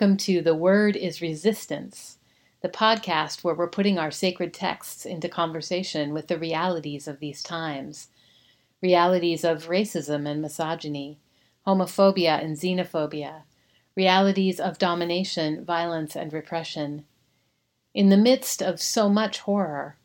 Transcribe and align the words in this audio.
welcome 0.00 0.16
to 0.16 0.40
The 0.40 0.54
Word 0.54 0.96
is 0.96 1.20
Resistance, 1.20 2.16
the 2.62 2.70
podcast 2.70 3.44
where 3.44 3.54
we're 3.54 3.68
putting 3.68 3.98
our 3.98 4.10
sacred 4.10 4.54
texts 4.54 5.04
into 5.04 5.28
conversation 5.28 6.14
with 6.14 6.26
the 6.26 6.38
realities 6.38 7.06
of 7.06 7.20
these 7.20 7.42
times 7.42 8.08
realities 8.80 9.44
of 9.44 9.66
racism 9.66 10.26
and 10.26 10.40
misogyny, 10.40 11.18
homophobia 11.66 12.42
and 12.42 12.56
xenophobia, 12.56 13.42
realities 13.94 14.58
of 14.58 14.78
domination, 14.78 15.66
violence, 15.66 16.16
and 16.16 16.32
repression. 16.32 17.04
In 17.92 18.08
the 18.08 18.16
midst 18.16 18.62
of 18.62 18.80
so 18.80 19.10
much 19.10 19.40
horror, 19.40 19.98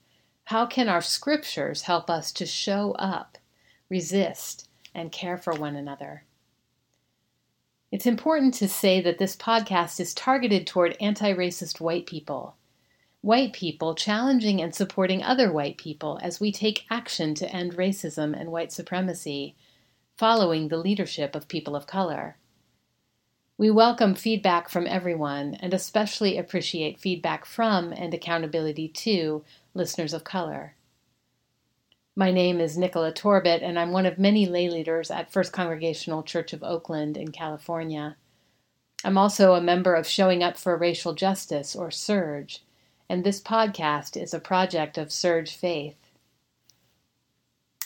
how 0.43 0.65
can 0.65 0.89
our 0.89 1.01
scriptures 1.01 1.83
help 1.83 2.09
us 2.09 2.33
to 2.33 2.45
show 2.45 2.91
up, 2.99 3.37
resist, 3.89 4.67
and 4.93 5.09
care 5.09 5.37
for 5.37 5.53
one 5.53 5.77
another? 5.77 6.24
It's 7.95 8.05
important 8.05 8.53
to 8.55 8.67
say 8.67 8.99
that 8.99 9.19
this 9.19 9.37
podcast 9.37 10.01
is 10.01 10.13
targeted 10.13 10.67
toward 10.67 10.97
anti 10.99 11.31
racist 11.31 11.79
white 11.79 12.05
people. 12.05 12.57
White 13.21 13.53
people 13.53 13.95
challenging 13.95 14.61
and 14.61 14.75
supporting 14.75 15.23
other 15.23 15.49
white 15.49 15.77
people 15.77 16.19
as 16.21 16.41
we 16.41 16.51
take 16.51 16.85
action 16.89 17.33
to 17.35 17.49
end 17.49 17.77
racism 17.77 18.37
and 18.37 18.51
white 18.51 18.73
supremacy, 18.73 19.55
following 20.17 20.67
the 20.67 20.75
leadership 20.75 21.35
of 21.35 21.47
people 21.47 21.73
of 21.73 21.87
color. 21.87 22.35
We 23.57 23.71
welcome 23.71 24.13
feedback 24.13 24.67
from 24.67 24.87
everyone 24.87 25.53
and 25.61 25.73
especially 25.73 26.37
appreciate 26.37 26.99
feedback 26.99 27.45
from 27.45 27.93
and 27.93 28.13
accountability 28.13 28.89
to 28.89 29.45
listeners 29.73 30.13
of 30.13 30.25
color. 30.25 30.75
My 32.17 32.31
name 32.31 32.61
is 32.61 32.77
Nichola 32.77 33.13
Torbett, 33.13 33.61
and 33.61 33.77
I'm 33.77 33.91
one 33.91 34.05
of 34.05 34.17
many 34.17 34.45
lay 34.45 34.69
leaders 34.69 35.11
at 35.11 35.29
First 35.29 35.51
Congregational 35.51 36.23
Church 36.23 36.53
of 36.53 36.63
Oakland 36.63 37.17
in 37.17 37.33
California. 37.33 38.15
I'm 39.03 39.17
also 39.17 39.53
a 39.53 39.59
member 39.59 39.93
of 39.93 40.07
Showing 40.07 40.41
Up 40.41 40.55
for 40.55 40.77
Racial 40.77 41.13
Justice, 41.13 41.75
or 41.75 41.89
SURJ, 41.89 42.59
and 43.09 43.25
this 43.25 43.41
podcast 43.41 44.15
is 44.15 44.33
a 44.33 44.39
project 44.39 44.97
of 44.97 45.09
SURJ 45.09 45.57
Faith. 45.57 45.97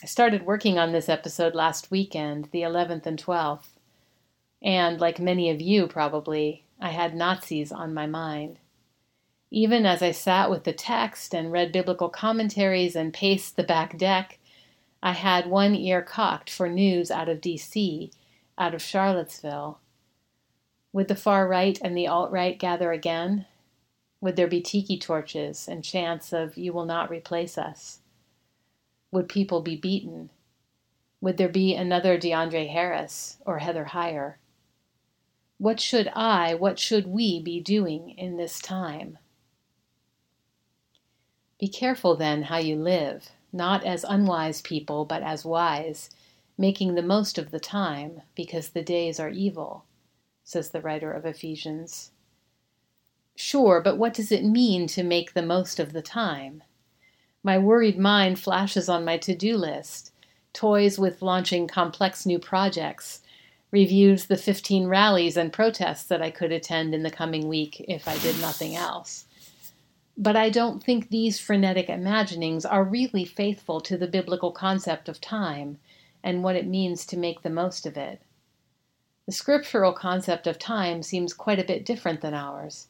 I 0.04 0.06
started 0.06 0.46
working 0.46 0.78
on 0.78 0.92
this 0.92 1.10
episode 1.10 1.56
last 1.56 1.90
weekend, 1.90 2.50
the 2.52 2.62
11th 2.62 3.08
and 3.08 3.18
12th, 3.18 3.80
and 4.62 5.02
like 5.02 5.20
many 5.20 5.50
of 5.50 5.60
you 5.60 5.88
probably, 5.88 6.66
I 6.80 6.90
had 6.90 7.16
Nazis 7.16 7.72
on 7.72 7.96
my 7.96 8.06
mind. 8.06 8.60
Even 9.52 9.86
as 9.86 10.04
I 10.04 10.12
sat 10.12 10.50
with 10.50 10.64
the 10.64 10.74
text 10.74 11.34
and 11.34 11.52
read 11.52 11.72
biblical 11.72 12.10
commentaries 12.10 12.96
and 12.96 13.14
paced 13.14 13.56
the 13.56 13.64
back 13.64 13.98
deck, 13.98 14.38
I 15.02 15.14
had 15.14 15.48
one 15.48 15.74
ear 15.74 16.04
cocked 16.04 16.50
for 16.50 16.70
news 16.70 17.10
out 17.10 17.30
of 17.30 17.42
D.C., 17.42 18.12
out 18.58 18.76
of 18.76 18.82
Charlottesville. 18.82 19.80
Would 20.94 21.08
the 21.08 21.16
far 21.16 21.48
right 21.48 21.80
and 21.82 21.98
the 21.98 22.08
alt 22.08 22.32
right 22.32 22.60
gather 22.60 22.92
again? 22.92 23.48
Would 24.22 24.36
there 24.36 24.48
be 24.48 24.62
tiki 24.62 25.00
torches 25.00 25.68
and 25.68 25.84
chants 25.84 26.32
of, 26.34 26.58
You 26.58 26.74
will 26.74 26.86
not 26.86 27.10
replace 27.10 27.58
us? 27.58 28.02
Would 29.12 29.30
people 29.30 29.62
be 29.62 29.76
beaten? 29.76 30.30
Would 31.22 31.38
there 31.38 31.50
be 31.50 31.74
another 31.74 32.20
DeAndre 32.20 32.70
Harris 32.70 33.38
or 33.46 33.60
Heather 33.60 33.86
Heyer? 33.86 34.36
What 35.58 35.80
should 35.80 36.08
I, 36.10 36.54
what 36.54 36.78
should 36.78 37.08
we 37.08 37.42
be 37.42 37.60
doing 37.60 38.12
in 38.12 38.38
this 38.38 38.60
time? 38.60 39.18
Be 41.60 41.68
careful 41.68 42.16
then 42.16 42.44
how 42.44 42.58
you 42.58 42.78
live, 42.78 43.32
not 43.52 43.84
as 43.84 44.06
unwise 44.06 44.62
people, 44.62 45.04
but 45.04 45.22
as 45.24 45.44
wise, 45.44 46.10
making 46.58 46.96
the 46.96 47.02
most 47.02 47.38
of 47.38 47.52
the 47.52 47.60
time, 47.60 48.22
because 48.34 48.70
the 48.70 48.82
days 48.82 49.20
are 49.20 49.30
evil, 49.30 49.84
says 50.44 50.70
the 50.70 50.82
writer 50.82 51.12
of 51.12 51.26
Ephesians. 51.26 52.12
Sure, 53.36 53.82
but 53.82 53.98
what 53.98 54.14
does 54.14 54.32
it 54.32 54.44
mean 54.44 54.88
to 54.88 55.04
make 55.04 55.34
the 55.34 55.42
most 55.42 55.80
of 55.80 55.92
the 55.92 56.02
time? 56.02 56.64
My 57.44 57.58
worried 57.58 57.98
mind 57.98 58.40
flashes 58.40 58.90
on 58.90 59.06
my 59.06 59.18
to 59.18 59.36
do 59.36 59.58
list, 59.58 60.12
toys 60.54 60.98
with 60.98 61.22
launching 61.22 61.68
complex 61.68 62.26
new 62.26 62.40
projects, 62.40 63.22
reviews 63.72 64.26
the 64.26 64.38
15 64.38 64.88
rallies 64.88 65.38
and 65.38 65.54
protests 65.54 66.04
that 66.06 66.22
I 66.22 66.32
could 66.32 66.52
attend 66.52 66.94
in 66.94 67.04
the 67.04 67.12
coming 67.12 67.48
week 67.48 67.86
if 67.88 68.08
I 68.08 68.18
did 68.20 68.40
nothing 68.42 68.76
else. 68.76 69.26
But 70.22 70.36
I 70.36 70.50
don't 70.50 70.84
think 70.84 71.08
these 71.08 71.40
frenetic 71.40 71.88
imaginings 71.88 72.66
are 72.66 72.84
really 72.84 73.24
faithful 73.24 73.80
to 73.80 73.96
the 73.96 74.06
biblical 74.06 74.52
concept 74.52 75.08
of 75.08 75.22
time 75.22 75.80
and 76.22 76.44
what 76.44 76.58
it 76.58 76.68
means 76.68 77.06
to 77.06 77.18
make 77.18 77.42
the 77.42 77.50
most 77.50 77.86
of 77.86 77.96
it. 77.96 78.22
The 79.26 79.32
scriptural 79.32 79.94
concept 79.94 80.46
of 80.46 80.60
time 80.60 81.04
seems 81.04 81.34
quite 81.34 81.58
a 81.58 81.64
bit 81.64 81.86
different 81.86 82.20
than 82.20 82.34
ours. 82.34 82.90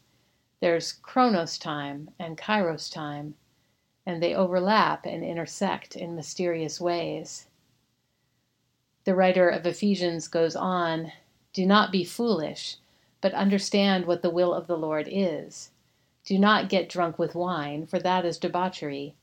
There's 0.60 0.92
chronos 0.92 1.60
time 1.60 2.10
and 2.18 2.36
kairos 2.36 2.92
time, 2.92 3.36
and 4.08 4.24
they 4.24 4.34
overlap 4.34 5.06
and 5.06 5.24
intersect 5.24 5.96
in 5.96 6.16
mysterious 6.16 6.82
ways. 6.82 7.46
The 9.04 9.14
writer 9.14 9.48
of 9.48 9.68
Ephesians 9.68 10.28
goes 10.28 10.56
on 10.56 11.12
Do 11.54 11.68
not 11.68 11.92
be 11.92 12.04
foolish, 12.04 12.78
but 13.22 13.36
understand 13.36 14.08
what 14.08 14.24
the 14.24 14.32
will 14.32 14.52
of 14.52 14.66
the 14.66 14.78
Lord 14.78 15.08
is. 15.08 15.70
Do 16.30 16.38
not 16.38 16.70
get 16.70 16.90
drunk 16.90 17.18
with 17.18 17.34
wine, 17.34 17.88
for 17.88 17.98
that 17.98 18.24
is 18.24 18.38
debauchery, 18.38 19.16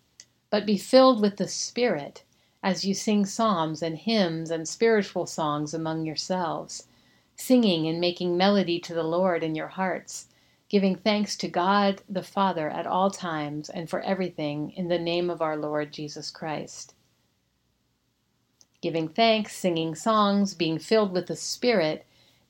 but 0.51 0.67
be 0.67 0.77
filled 0.77 1.21
with 1.21 1.37
the 1.37 1.47
Spirit 1.47 2.25
as 2.65 2.85
you 2.85 2.95
sing 2.95 3.25
psalms 3.25 3.81
and 3.81 3.97
hymns 3.97 4.51
and 4.51 4.69
spiritual 4.69 5.25
songs 5.25 5.73
among 5.73 6.05
yourselves, 6.05 6.89
singing 7.37 7.87
and 7.87 8.01
making 8.01 8.37
melody 8.37 8.81
to 8.81 8.93
the 8.93 9.05
Lord 9.05 9.45
in 9.45 9.55
your 9.55 9.69
hearts, 9.69 10.27
giving 10.69 10.97
thanks 10.97 11.37
to 11.37 11.47
God 11.47 12.03
the 12.09 12.25
Father 12.25 12.69
at 12.69 12.89
all 12.89 13.13
times 13.13 13.69
and 13.69 13.89
for 13.89 14.01
everything 14.01 14.73
in 14.73 14.89
the 14.89 14.99
name 14.99 15.31
of 15.31 15.41
our 15.41 15.57
Lord 15.57 15.93
Jesus 15.93 16.33
Christ. 16.33 16.93
Giving 18.81 19.09
thanks, 19.09 19.55
singing 19.55 19.95
songs, 19.95 20.55
being 20.55 20.81
filled 20.81 21.13
with 21.13 21.29
the 21.29 21.37
Spirit 21.37 22.05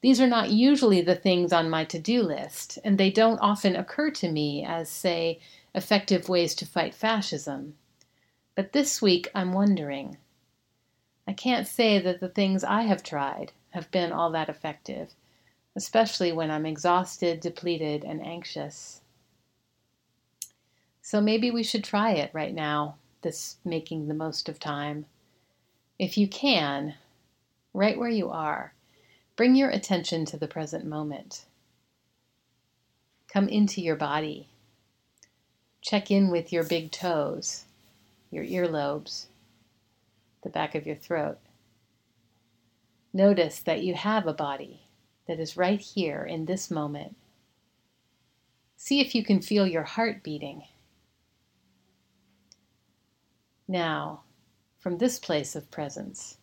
these 0.06 0.21
are 0.21 0.28
not 0.28 0.53
usually 0.53 1.00
the 1.00 1.17
things 1.17 1.53
on 1.53 1.69
my 1.69 1.84
to 1.84 1.99
do 1.99 2.22
list, 2.22 2.78
and 2.84 2.97
they 2.97 3.11
don't 3.11 3.41
often 3.41 3.75
occur 3.75 4.09
to 4.09 4.31
me 4.31 4.65
as, 4.65 4.89
say, 4.89 5.41
effective 5.75 6.28
ways 6.28 6.55
to 6.55 6.65
fight 6.65 6.94
fascism. 6.94 7.75
But 8.55 8.72
this 8.72 9.03
week 9.03 9.28
I'm 9.34 9.53
wondering. 9.53 10.17
I 11.27 11.33
can't 11.33 11.67
say 11.67 11.99
that 11.99 12.21
the 12.21 12.28
things 12.28 12.62
I 12.62 12.83
have 12.83 13.03
tried 13.03 13.50
have 13.71 13.91
been 13.91 14.12
all 14.12 14.31
that 14.31 14.49
effective, 14.49 15.12
especially 15.75 16.31
when 16.31 16.53
I'm 16.53 16.67
exhausted, 16.67 17.41
depleted, 17.41 18.05
and 18.05 18.25
anxious. 18.25 19.00
So 21.03 21.21
maybe 21.21 21.50
we 21.50 21.65
should 21.65 21.83
try 21.83 22.12
it 22.12 22.31
right 22.33 22.55
now, 22.55 22.94
this 23.23 23.56
making 23.65 24.06
the 24.06 24.15
most 24.15 24.49
of 24.49 24.61
time. 24.61 25.06
If 25.99 26.17
you 26.17 26.28
can, 26.28 26.94
right 27.75 27.99
where 27.99 28.09
you 28.09 28.31
are, 28.31 28.73
Bring 29.36 29.54
your 29.54 29.69
attention 29.69 30.24
to 30.26 30.38
the 30.38 30.48
present 30.48 30.86
moment. 30.86 31.44
Come 33.28 33.48
into 33.50 33.82
your 33.82 33.97
body. 33.97 34.49
Check 35.82 36.11
in 36.11 36.31
with 36.31 36.55
your 36.55 36.64
big 36.64 36.90
toes, 36.90 37.64
your 38.31 38.44
earlobes, 38.44 39.26
the 40.43 40.49
back 40.49 40.75
of 40.75 40.87
your 40.87 40.96
throat. 40.96 41.37
Notice 43.12 43.61
that 43.61 43.82
you 43.82 43.94
have 43.94 44.26
a 44.26 44.32
body 44.32 44.81
that 45.28 45.38
is 45.38 45.56
right 45.56 45.81
here 45.81 46.22
in 46.22 46.46
this 46.46 46.70
moment. 46.70 47.14
See 48.76 49.00
if 49.00 49.14
you 49.14 49.22
can 49.22 49.43
feel 49.43 49.66
your 49.66 49.82
heart 49.82 50.22
beating. 50.22 50.62
Now, 53.69 54.22
from 54.78 54.96
this 54.96 55.19
place 55.19 55.55
of 55.55 55.70
presence, 55.70 56.38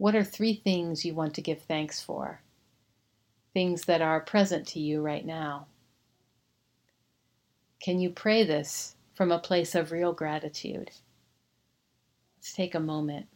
what 0.00 0.16
are 0.16 0.24
three 0.24 0.54
things 0.54 1.04
you 1.04 1.12
want 1.12 1.34
to 1.34 1.42
give 1.42 1.60
thanks 1.60 2.00
for? 2.00 2.40
Things 3.52 3.84
that 3.84 4.00
are 4.00 4.18
present 4.18 4.66
to 4.68 4.80
you 4.80 5.02
right 5.02 5.26
now. 5.26 5.66
Can 7.82 8.00
you 8.00 8.08
pray 8.08 8.42
this 8.42 8.94
from 9.14 9.30
a 9.30 9.38
place 9.38 9.74
of 9.74 9.92
real 9.92 10.14
gratitude? 10.14 10.90
Let's 12.38 12.54
take 12.54 12.74
a 12.74 12.80
moment. 12.80 13.26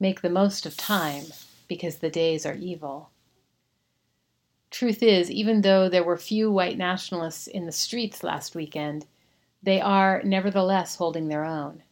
Make 0.00 0.22
the 0.22 0.30
most 0.30 0.64
of 0.64 0.74
time 0.74 1.24
because 1.68 1.96
the 1.96 2.08
days 2.08 2.46
are 2.46 2.54
evil. 2.54 3.10
Truth 4.70 5.02
is, 5.02 5.30
even 5.30 5.60
though 5.60 5.90
there 5.90 6.02
were 6.02 6.16
few 6.16 6.50
white 6.50 6.78
nationalists 6.78 7.46
in 7.46 7.66
the 7.66 7.72
streets 7.72 8.24
last 8.24 8.54
weekend, 8.54 9.04
they 9.66 9.80
are 9.80 10.22
nevertheless 10.22 10.94
holding 10.94 11.26
their 11.26 11.44
own. 11.44 11.82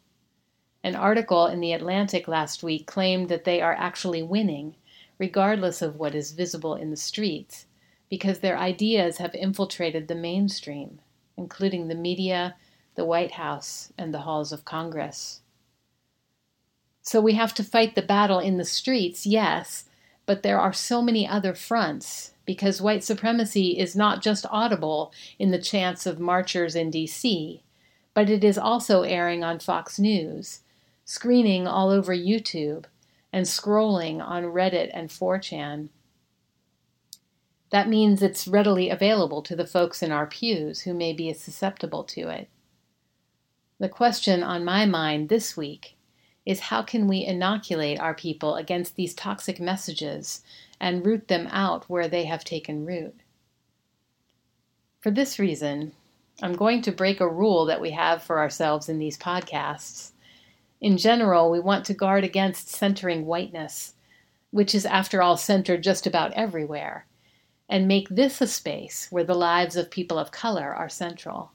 An 0.84 0.94
article 0.94 1.48
in 1.48 1.58
The 1.58 1.72
Atlantic 1.72 2.28
last 2.28 2.62
week 2.62 2.86
claimed 2.86 3.28
that 3.28 3.42
they 3.42 3.60
are 3.60 3.74
actually 3.74 4.22
winning, 4.22 4.76
regardless 5.18 5.82
of 5.82 5.96
what 5.96 6.14
is 6.14 6.30
visible 6.30 6.76
in 6.76 6.90
the 6.90 6.96
streets, 6.96 7.66
because 8.08 8.38
their 8.38 8.56
ideas 8.56 9.18
have 9.18 9.34
infiltrated 9.34 10.06
the 10.06 10.14
mainstream, 10.14 11.00
including 11.36 11.88
the 11.88 11.96
media, 11.96 12.54
the 12.94 13.04
White 13.04 13.32
House, 13.32 13.92
and 13.98 14.14
the 14.14 14.20
halls 14.20 14.52
of 14.52 14.64
Congress. 14.64 15.40
So 17.02 17.20
we 17.20 17.32
have 17.32 17.54
to 17.54 17.64
fight 17.64 17.96
the 17.96 18.02
battle 18.02 18.38
in 18.38 18.56
the 18.56 18.64
streets, 18.64 19.26
yes, 19.26 19.86
but 20.26 20.44
there 20.44 20.60
are 20.60 20.72
so 20.72 21.02
many 21.02 21.26
other 21.26 21.54
fronts 21.54 22.34
because 22.46 22.80
white 22.80 23.02
supremacy 23.02 23.76
is 23.76 23.96
not 23.96 24.22
just 24.22 24.46
audible 24.48 25.12
in 25.40 25.50
the 25.50 25.60
chants 25.60 26.06
of 26.06 26.20
marchers 26.20 26.76
in 26.76 26.92
DC, 26.92 27.62
but 28.14 28.30
it 28.30 28.44
is 28.44 28.56
also 28.56 29.02
airing 29.02 29.42
on 29.42 29.58
Fox 29.58 29.98
News, 29.98 30.60
screening 31.04 31.66
all 31.66 31.90
over 31.90 32.14
YouTube, 32.14 32.84
and 33.32 33.44
scrolling 33.44 34.22
on 34.22 34.44
Reddit 34.44 34.90
and 34.94 35.10
4chan. 35.10 35.88
That 37.70 37.88
means 37.88 38.22
it's 38.22 38.46
readily 38.46 38.88
available 38.88 39.42
to 39.42 39.56
the 39.56 39.66
folks 39.66 40.00
in 40.00 40.12
our 40.12 40.26
pews 40.26 40.82
who 40.82 40.94
may 40.94 41.12
be 41.12 41.32
susceptible 41.32 42.04
to 42.04 42.28
it. 42.28 42.48
The 43.80 43.88
question 43.88 44.44
on 44.44 44.64
my 44.64 44.86
mind 44.86 45.28
this 45.28 45.56
week 45.56 45.96
is 46.46 46.60
how 46.60 46.82
can 46.82 47.08
we 47.08 47.24
inoculate 47.24 47.98
our 47.98 48.14
people 48.14 48.54
against 48.54 48.94
these 48.94 49.14
toxic 49.14 49.58
messages 49.58 50.42
and 50.78 51.04
root 51.04 51.26
them 51.26 51.48
out 51.50 51.90
where 51.90 52.06
they 52.06 52.24
have 52.26 52.44
taken 52.44 52.86
root? 52.86 53.16
For 55.00 55.10
this 55.10 55.40
reason, 55.40 55.92
I'm 56.42 56.54
going 56.54 56.82
to 56.82 56.92
break 56.92 57.20
a 57.20 57.28
rule 57.28 57.64
that 57.66 57.80
we 57.80 57.90
have 57.92 58.22
for 58.22 58.38
ourselves 58.38 58.88
in 58.88 58.98
these 58.98 59.16
podcasts. 59.16 60.10
In 60.80 60.96
general, 60.96 61.50
we 61.50 61.60
want 61.60 61.84
to 61.86 61.94
guard 61.94 62.24
against 62.24 62.68
centering 62.68 63.24
whiteness, 63.24 63.94
which 64.50 64.74
is, 64.74 64.84
after 64.84 65.22
all, 65.22 65.36
centered 65.36 65.82
just 65.82 66.06
about 66.06 66.32
everywhere, 66.32 67.06
and 67.68 67.86
make 67.86 68.08
this 68.08 68.40
a 68.40 68.46
space 68.46 69.06
where 69.10 69.24
the 69.24 69.34
lives 69.34 69.76
of 69.76 69.90
people 69.90 70.18
of 70.18 70.32
color 70.32 70.74
are 70.74 70.88
central. 70.88 71.52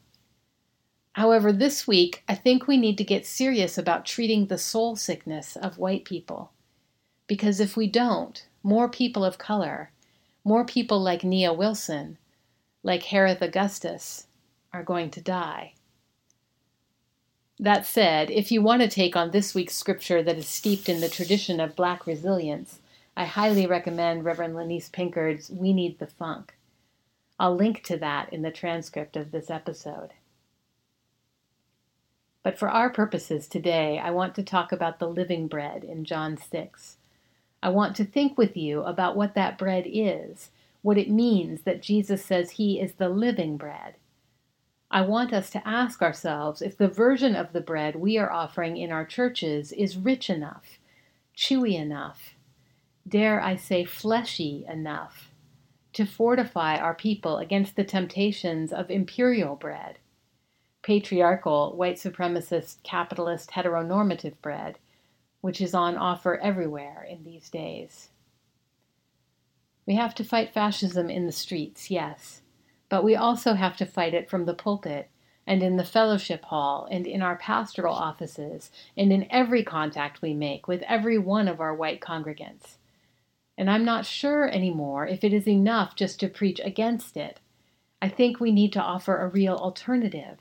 However, 1.14 1.52
this 1.52 1.86
week, 1.86 2.24
I 2.30 2.36
think 2.36 2.66
we 2.66 2.78
need 2.78 2.98
to 2.98 3.04
get 3.04 3.26
serious 3.26 3.78
about 3.78 4.06
treating 4.06 4.46
the 4.46 4.58
soul 4.58 4.96
sickness 4.96 5.58
of 5.58 5.78
white 5.78 6.06
people. 6.06 6.52
Because 7.28 7.60
if 7.60 7.76
we 7.76 7.88
don't, 7.88 8.46
more 8.64 8.88
people 8.88 9.26
of 9.26 9.38
color, 9.38 9.92
more 10.46 10.64
people 10.64 11.02
like 11.02 11.24
Nia 11.24 11.52
Wilson, 11.52 12.18
like 12.84 13.04
Harith 13.04 13.42
Augustus, 13.42 14.28
are 14.74 14.84
going 14.84 15.10
to 15.12 15.22
die. 15.22 15.74
That 17.60 17.86
said, 17.86 18.32
if 18.32 18.52
you 18.52 18.62
want 18.62 18.82
to 18.82 18.88
take 18.88 19.16
on 19.16 19.32
this 19.32 19.54
week's 19.54 19.76
scripture 19.76 20.24
that 20.24 20.38
is 20.38 20.48
steeped 20.48 20.88
in 20.88 21.02
the 21.02 21.10
tradition 21.10 21.60
of 21.60 21.76
black 21.76 22.08
resilience, 22.08 22.80
I 23.18 23.26
highly 23.26 23.68
recommend 23.68 24.24
Reverend 24.24 24.56
Lynice 24.56 24.90
Pinkard's 24.90 25.50
We 25.50 25.74
Need 25.74 26.00
the 26.00 26.08
Funk. 26.08 26.56
I'll 27.38 27.56
link 27.56 27.84
to 27.84 27.98
that 27.98 28.32
in 28.32 28.44
the 28.44 28.52
transcript 28.52 29.18
of 29.18 29.32
this 29.32 29.50
episode. 29.50 30.12
But 32.44 32.58
for 32.58 32.70
our 32.70 32.90
purposes 32.90 33.48
today, 33.48 34.00
I 34.00 34.12
want 34.12 34.36
to 34.36 34.44
talk 34.44 34.72
about 34.72 35.00
the 35.00 35.10
living 35.10 35.48
bread 35.48 35.84
in 35.84 36.06
John 36.06 36.38
6. 36.38 36.96
I 37.62 37.70
want 37.70 37.96
to 37.98 38.06
think 38.06 38.38
with 38.38 38.56
you 38.56 38.84
about 38.84 39.18
what 39.18 39.36
that 39.36 39.58
bread 39.58 39.84
is, 39.86 40.50
what 40.82 40.98
it 40.98 41.10
means 41.10 41.64
that 41.64 41.82
Jesus 41.82 42.24
says 42.24 42.52
he 42.52 42.80
is 42.80 42.94
the 42.94 43.10
living 43.10 43.58
bread. 43.58 43.96
I 44.92 45.02
want 45.02 45.34
us 45.34 45.52
to 45.52 45.68
ask 45.68 46.02
ourselves 46.02 46.62
if 46.62 46.76
the 46.78 46.88
version 46.88 47.36
of 47.36 47.54
the 47.54 47.62
bread 47.62 47.96
we 47.96 48.18
are 48.18 48.32
offering 48.32 48.76
in 48.76 48.92
our 48.92 49.06
churches 49.06 49.72
is 49.72 49.98
rich 49.98 50.30
enough, 50.30 50.80
chewy 51.38 51.76
enough, 51.76 52.34
dare 53.08 53.40
I 53.40 53.56
say 53.56 53.86
fleshy 53.86 54.66
enough, 54.68 55.30
to 55.94 56.06
fortify 56.06 56.78
our 56.78 56.96
people 56.96 57.38
against 57.38 57.76
the 57.76 57.84
temptations 57.84 58.74
of 58.74 58.90
imperial 58.90 59.56
bread 59.56 60.00
patriarchal, 60.82 61.76
white 61.76 61.98
supremacist, 61.98 62.82
capitalist, 62.84 63.52
heteronormative 63.52 64.34
bread, 64.42 64.80
which 65.42 65.62
is 65.62 65.74
on 65.74 65.98
offer 65.98 66.38
everywhere 66.38 67.06
in 67.08 67.24
these 67.24 67.50
days. 67.50 68.10
We 69.86 69.96
have 69.96 70.16
to 70.16 70.24
fight 70.24 70.54
fascism 70.54 71.10
in 71.10 71.26
the 71.26 71.32
streets, 71.32 71.92
yes, 71.92 72.42
but 72.90 73.04
we 73.04 73.16
also 73.16 73.54
have 73.54 73.78
to 73.78 73.86
fight 73.86 74.14
it 74.14 74.30
from 74.30 74.46
the 74.46 74.54
pulpit 74.54 75.10
and 75.48 75.64
in 75.64 75.78
the 75.78 75.84
fellowship 75.84 76.44
hall 76.46 76.88
and 76.92 77.08
in 77.08 77.22
our 77.22 77.36
pastoral 77.36 77.94
offices 77.94 78.70
and 78.98 79.14
in 79.14 79.28
every 79.32 79.64
contact 79.64 80.22
we 80.22 80.34
make 80.34 80.68
with 80.68 80.84
every 80.84 81.18
one 81.18 81.48
of 81.48 81.60
our 81.62 81.74
white 81.74 82.02
congregants. 82.02 82.78
And 83.58 83.70
I'm 83.70 83.84
not 83.84 84.06
sure 84.06 84.48
anymore 84.48 85.08
if 85.08 85.24
it 85.24 85.34
is 85.34 85.48
enough 85.48 85.96
just 85.96 86.20
to 86.20 86.28
preach 86.28 86.62
against 86.64 87.18
it. 87.18 87.40
I 88.02 88.10
think 88.10 88.40
we 88.40 88.52
need 88.52 88.72
to 88.74 88.82
offer 88.82 89.18
a 89.18 89.28
real 89.28 89.56
alternative 89.56 90.38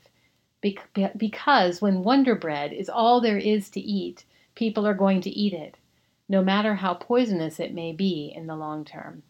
because 0.61 1.81
when 1.81 2.03
Wonder 2.03 2.35
Bread 2.35 2.71
is 2.71 2.89
all 2.89 3.19
there 3.21 3.37
is 3.37 3.69
to 3.71 3.79
eat, 3.79 4.25
people 4.55 4.85
are 4.85 4.93
going 4.93 5.21
to 5.21 5.29
eat 5.29 5.53
it, 5.53 5.77
no 6.27 6.43
matter 6.43 6.75
how 6.75 6.93
poisonous 6.93 7.59
it 7.59 7.73
may 7.73 7.91
be 7.93 8.31
in 8.35 8.47
the 8.47 8.55
long 8.55 8.85
term. 8.85 9.23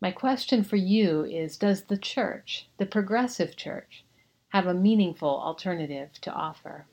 My 0.00 0.10
question 0.10 0.62
for 0.62 0.76
you 0.76 1.24
is 1.24 1.56
Does 1.56 1.84
the 1.84 1.96
church, 1.96 2.68
the 2.76 2.84
progressive 2.86 3.56
church, 3.56 4.04
have 4.50 4.66
a 4.66 4.74
meaningful 4.74 5.40
alternative 5.40 6.10
to 6.20 6.32
offer? 6.32 6.86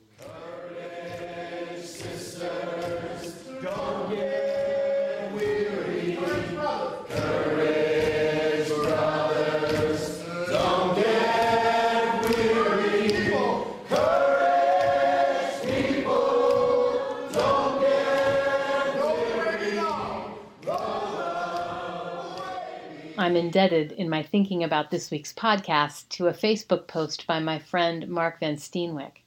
I'm 23.33 23.37
indebted 23.37 23.93
in 23.93 24.11
my 24.11 24.21
thinking 24.21 24.63
about 24.63 24.91
this 24.91 25.09
week's 25.09 25.33
podcast 25.33 26.07
to 26.09 26.27
a 26.27 26.33
Facebook 26.33 26.85
post 26.85 27.25
by 27.25 27.39
my 27.39 27.57
friend 27.57 28.07
Mark 28.07 28.39
Van 28.39 28.57
Steenwyck. 28.57 29.23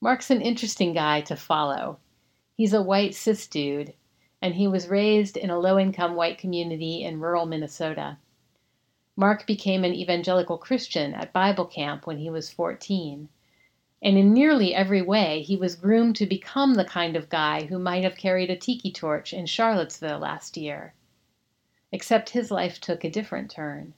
Mark's 0.00 0.30
an 0.30 0.40
interesting 0.40 0.92
guy 0.92 1.20
to 1.22 1.34
follow. 1.34 1.98
He's 2.56 2.72
a 2.72 2.80
white 2.80 3.16
cis 3.16 3.48
dude, 3.48 3.94
and 4.40 4.54
he 4.54 4.68
was 4.68 4.86
raised 4.86 5.36
in 5.36 5.50
a 5.50 5.58
low 5.58 5.80
income 5.80 6.14
white 6.14 6.38
community 6.38 7.02
in 7.02 7.18
rural 7.18 7.44
Minnesota. 7.44 8.18
Mark 9.16 9.48
became 9.48 9.82
an 9.82 9.94
evangelical 9.94 10.56
Christian 10.56 11.12
at 11.12 11.32
Bible 11.32 11.66
camp 11.66 12.06
when 12.06 12.18
he 12.18 12.30
was 12.30 12.52
14. 12.52 13.28
And 14.00 14.16
in 14.16 14.32
nearly 14.32 14.76
every 14.76 15.02
way, 15.02 15.42
he 15.42 15.56
was 15.56 15.74
groomed 15.74 16.14
to 16.16 16.24
become 16.26 16.74
the 16.74 16.84
kind 16.84 17.16
of 17.16 17.28
guy 17.28 17.64
who 17.64 17.80
might 17.80 18.04
have 18.04 18.16
carried 18.16 18.48
a 18.48 18.56
tiki 18.56 18.92
torch 18.92 19.32
in 19.32 19.46
Charlottesville 19.46 20.20
last 20.20 20.56
year 20.56 20.94
except 21.92 22.30
his 22.30 22.50
life 22.50 22.80
took 22.80 23.04
a 23.04 23.10
different 23.10 23.50
turn. 23.50 23.94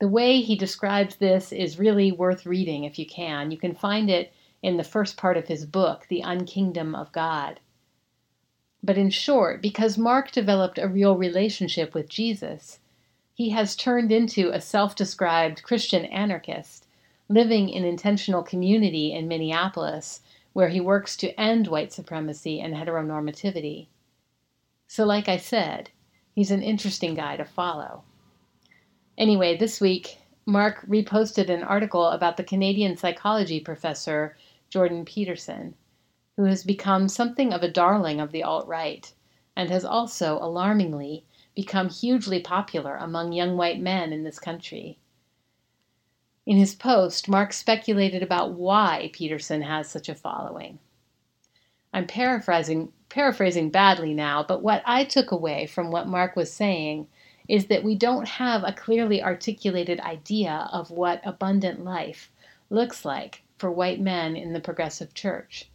The 0.00 0.08
way 0.08 0.40
he 0.40 0.56
describes 0.56 1.16
this 1.16 1.52
is 1.52 1.78
really 1.78 2.12
worth 2.12 2.46
reading 2.46 2.84
if 2.84 2.98
you 2.98 3.06
can. 3.06 3.50
You 3.50 3.58
can 3.58 3.74
find 3.74 4.08
it 4.08 4.32
in 4.62 4.76
the 4.76 4.84
first 4.84 5.16
part 5.16 5.36
of 5.36 5.48
his 5.48 5.66
book, 5.66 6.06
The 6.08 6.22
Unkingdom 6.22 6.94
of 6.94 7.12
God. 7.12 7.60
But 8.82 8.98
in 8.98 9.10
short, 9.10 9.60
because 9.60 9.98
Mark 9.98 10.30
developed 10.30 10.78
a 10.78 10.88
real 10.88 11.16
relationship 11.16 11.94
with 11.94 12.08
Jesus, 12.08 12.78
he 13.32 13.50
has 13.50 13.74
turned 13.74 14.12
into 14.12 14.50
a 14.50 14.60
self 14.60 14.94
described 14.94 15.62
Christian 15.62 16.04
anarchist, 16.04 16.86
living 17.28 17.68
in 17.68 17.84
intentional 17.84 18.42
community 18.42 19.12
in 19.12 19.26
Minneapolis, 19.26 20.20
where 20.52 20.68
he 20.68 20.80
works 20.80 21.16
to 21.16 21.38
end 21.40 21.66
white 21.66 21.92
supremacy 21.92 22.60
and 22.60 22.74
heteronormativity. 22.74 23.88
So, 24.86 25.04
like 25.04 25.28
I 25.28 25.36
said, 25.36 25.90
He's 26.34 26.50
an 26.50 26.62
interesting 26.62 27.14
guy 27.14 27.36
to 27.36 27.44
follow. 27.44 28.02
Anyway, 29.16 29.56
this 29.56 29.80
week, 29.80 30.18
Mark 30.44 30.84
reposted 30.86 31.48
an 31.48 31.62
article 31.62 32.08
about 32.08 32.36
the 32.36 32.42
Canadian 32.42 32.96
psychology 32.96 33.60
professor 33.60 34.36
Jordan 34.68 35.04
Peterson, 35.04 35.74
who 36.36 36.44
has 36.44 36.64
become 36.64 37.08
something 37.08 37.52
of 37.52 37.62
a 37.62 37.70
darling 37.70 38.20
of 38.20 38.32
the 38.32 38.42
alt 38.42 38.66
right 38.66 39.12
and 39.54 39.70
has 39.70 39.84
also, 39.84 40.38
alarmingly, 40.42 41.24
become 41.54 41.88
hugely 41.88 42.40
popular 42.40 42.96
among 42.96 43.32
young 43.32 43.56
white 43.56 43.78
men 43.78 44.12
in 44.12 44.24
this 44.24 44.40
country. 44.40 44.98
In 46.46 46.56
his 46.56 46.74
post, 46.74 47.28
Mark 47.28 47.52
speculated 47.52 48.22
about 48.22 48.54
why 48.54 49.10
Peterson 49.12 49.62
has 49.62 49.88
such 49.88 50.08
a 50.08 50.14
following. 50.16 50.80
I'm 51.94 52.08
paraphrasing 52.08 52.92
paraphrasing 53.08 53.70
badly 53.70 54.12
now, 54.12 54.42
but 54.42 54.64
what 54.64 54.82
I 54.84 55.04
took 55.04 55.30
away 55.30 55.66
from 55.66 55.92
what 55.92 56.08
Mark 56.08 56.34
was 56.34 56.52
saying 56.52 57.06
is 57.48 57.66
that 57.66 57.84
we 57.84 57.94
don't 57.94 58.26
have 58.26 58.64
a 58.64 58.72
clearly 58.72 59.22
articulated 59.22 60.00
idea 60.00 60.68
of 60.72 60.90
what 60.90 61.20
abundant 61.24 61.84
life 61.84 62.32
looks 62.68 63.04
like 63.04 63.42
for 63.58 63.70
white 63.70 64.00
men 64.00 64.34
in 64.34 64.52
the 64.52 64.60
progressive 64.60 65.14
church, 65.14 65.70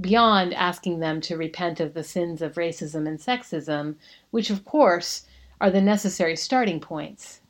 beyond 0.00 0.54
asking 0.54 1.00
them 1.00 1.20
to 1.22 1.36
repent 1.36 1.80
of 1.80 1.92
the 1.92 2.04
sins 2.04 2.40
of 2.40 2.54
racism 2.54 3.08
and 3.08 3.18
sexism, 3.18 3.96
which 4.30 4.50
of 4.50 4.64
course 4.64 5.26
are 5.60 5.72
the 5.72 5.80
necessary 5.80 6.36
starting 6.36 6.78
points, 6.78 7.40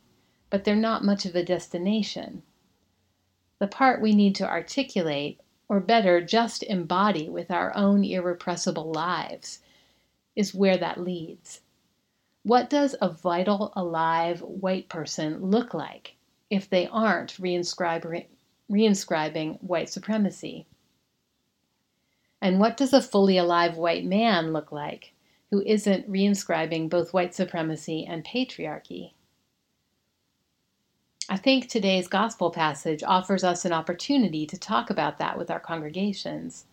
but 0.48 0.64
they're 0.64 0.74
not 0.74 1.04
much 1.04 1.26
of 1.26 1.34
a 1.34 1.44
destination. 1.44 2.42
The 3.58 3.66
part 3.66 4.00
we 4.00 4.14
need 4.14 4.34
to 4.36 4.48
articulate 4.48 5.42
or 5.68 5.80
better, 5.80 6.20
just 6.20 6.62
embody 6.62 7.28
with 7.28 7.50
our 7.50 7.76
own 7.76 8.02
irrepressible 8.02 8.90
lives, 8.90 9.60
is 10.34 10.54
where 10.54 10.76
that 10.78 11.00
leads. 11.00 11.60
What 12.42 12.70
does 12.70 12.96
a 13.00 13.10
vital, 13.10 13.72
alive 13.76 14.40
white 14.40 14.88
person 14.88 15.50
look 15.50 15.75
like 15.75 16.16
if 16.48 16.70
they 16.70 16.87
aren't 16.87 17.34
reinscribing, 17.34 18.26
reinscribing 18.70 19.62
white 19.62 19.90
supremacy? 19.90 20.66
And 22.40 22.60
what 22.60 22.76
does 22.76 22.92
a 22.92 23.02
fully 23.02 23.37
alive 23.37 23.76
white 23.76 24.04
man 24.04 24.52
look 24.52 24.72
like 24.72 25.12
who 25.50 25.60
isn't 25.62 26.10
reinscribing 26.10 26.88
both 26.88 27.12
white 27.12 27.34
supremacy 27.34 28.06
and 28.06 28.25
patriarchy? 28.25 29.12
I 31.38 31.40
think 31.40 31.68
today's 31.68 32.09
gospel 32.09 32.50
passage 32.50 33.04
offers 33.04 33.45
us 33.45 33.64
an 33.64 33.73
opportunity 33.73 34.45
to 34.45 34.59
talk 34.59 34.90
about 34.90 35.18
that 35.18 35.38
with 35.38 35.52
our 35.52 35.61
congregations. 35.61 36.64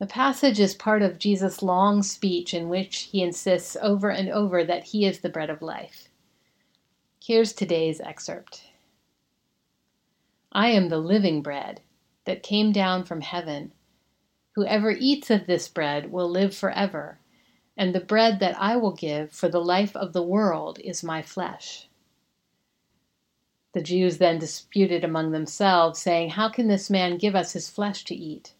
The 0.00 0.08
passage 0.08 0.58
is 0.58 0.74
part 0.74 1.02
of 1.02 1.20
Jesus' 1.20 1.62
long 1.62 2.02
speech 2.02 2.52
in 2.52 2.68
which 2.68 3.10
he 3.12 3.22
insists 3.22 3.76
over 3.80 4.10
and 4.10 4.28
over 4.28 4.64
that 4.64 4.86
he 4.86 5.06
is 5.06 5.20
the 5.20 5.28
bread 5.28 5.50
of 5.50 5.62
life. 5.62 6.08
Here's 7.22 7.52
today's 7.52 8.00
excerpt 8.00 8.64
I 10.50 10.70
am 10.70 10.88
the 10.88 10.98
living 10.98 11.40
bread 11.40 11.80
that 12.24 12.42
came 12.42 12.72
down 12.72 13.04
from 13.04 13.20
heaven. 13.20 13.70
Whoever 14.56 14.90
eats 14.90 15.30
of 15.30 15.46
this 15.46 15.68
bread 15.68 16.10
will 16.10 16.28
live 16.28 16.56
forever, 16.56 17.20
and 17.76 17.94
the 17.94 18.00
bread 18.00 18.40
that 18.40 18.60
I 18.60 18.74
will 18.74 18.94
give 18.94 19.30
for 19.30 19.48
the 19.48 19.60
life 19.60 19.94
of 19.94 20.12
the 20.12 20.24
world 20.24 20.80
is 20.80 21.04
my 21.04 21.22
flesh. 21.22 21.87
The 23.78 23.84
Jews 23.84 24.18
then 24.18 24.40
disputed 24.40 25.04
among 25.04 25.30
themselves, 25.30 26.00
saying, 26.00 26.30
How 26.30 26.48
can 26.48 26.66
this 26.66 26.90
man 26.90 27.16
give 27.16 27.36
us 27.36 27.52
his 27.52 27.70
flesh 27.70 28.02
to 28.06 28.14
eat? 28.16 28.54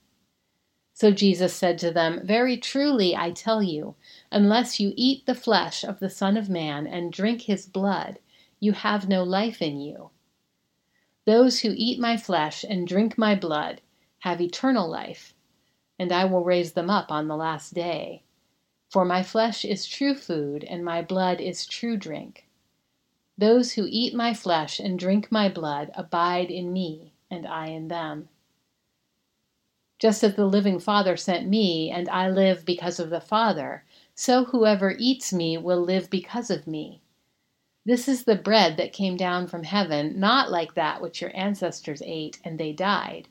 So 0.95 1.11
Jesus 1.11 1.53
said 1.53 1.77
to 1.81 1.91
them, 1.91 2.25
Very 2.25 2.57
truly 2.57 3.17
I 3.17 3.33
tell 3.33 3.61
you, 3.61 3.97
unless 4.31 4.79
you 4.79 4.93
eat 4.95 5.27
the 5.27 5.35
flesh 5.35 5.83
of 5.83 5.99
the 5.99 6.09
Son 6.09 6.37
of 6.37 6.49
Man 6.49 6.87
and 6.87 7.13
drink 7.13 7.43
his 7.43 7.67
blood, 7.67 8.21
you 8.61 8.71
have 8.71 9.09
no 9.09 9.25
life 9.25 9.61
in 9.61 9.81
you. 9.81 10.11
Those 11.25 11.63
who 11.63 11.75
eat 11.75 11.99
my 11.99 12.17
flesh 12.17 12.63
and 12.63 12.87
drink 12.87 13.19
my 13.19 13.35
blood 13.35 13.81
have 14.21 14.41
eternal 14.41 14.89
life, 14.89 15.35
and 15.99 16.13
I 16.13 16.27
will 16.27 16.45
raise 16.45 16.75
them 16.75 16.91
up 16.91 17.11
on 17.11 17.27
the 17.27 17.37
last 17.37 17.75
day. 17.75 18.23
For 18.89 19.05
my 19.05 19.25
flesh 19.25 19.65
is 19.65 19.85
true 19.85 20.15
food, 20.15 20.63
and 20.63 20.85
my 20.85 21.03
blood 21.03 21.41
is 21.41 21.67
true 21.67 21.97
drink. 21.97 22.48
Those 23.39 23.73
who 23.73 23.87
eat 23.89 24.15
my 24.15 24.35
flesh 24.35 24.81
and 24.81 24.99
drink 24.99 25.31
my 25.31 25.49
blood 25.49 25.93
abide 25.95 26.51
in 26.51 26.73
me, 26.73 27.13
and 27.31 27.47
I 27.47 27.69
in 27.69 27.87
them. 27.87 28.29
Just 30.01 30.25
as 30.25 30.35
the 30.35 30.45
living 30.45 30.81
Father 30.81 31.17
sent 31.17 31.49
me, 31.49 31.89
and 31.89 32.09
I 32.09 32.29
live 32.29 32.65
because 32.65 32.99
of 32.99 33.11
the 33.11 33.21
Father, 33.21 33.85
so 34.13 34.47
whoever 34.47 34.97
eats 34.99 35.33
me 35.33 35.57
will 35.57 35.81
live 35.81 36.11
because 36.11 36.51
of 36.51 36.67
me. 36.67 37.01
This 37.85 38.09
is 38.09 38.25
the 38.25 38.35
bread 38.35 38.77
that 38.77 38.93
came 38.93 39.17
down 39.17 39.47
from 39.47 39.63
heaven, 39.63 40.19
not 40.19 40.51
like 40.51 40.75
that 40.75 41.01
which 41.01 41.23
your 41.23 41.35
ancestors 41.35 42.03
ate 42.05 42.41
and 42.45 42.59
they 42.59 42.73
died, 42.73 43.29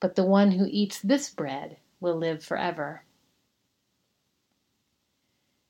but 0.00 0.16
the 0.16 0.26
one 0.26 0.50
who 0.50 0.66
eats 0.68 1.00
this 1.00 1.30
bread 1.30 1.76
will 2.00 2.16
live 2.16 2.42
forever. 2.42 3.04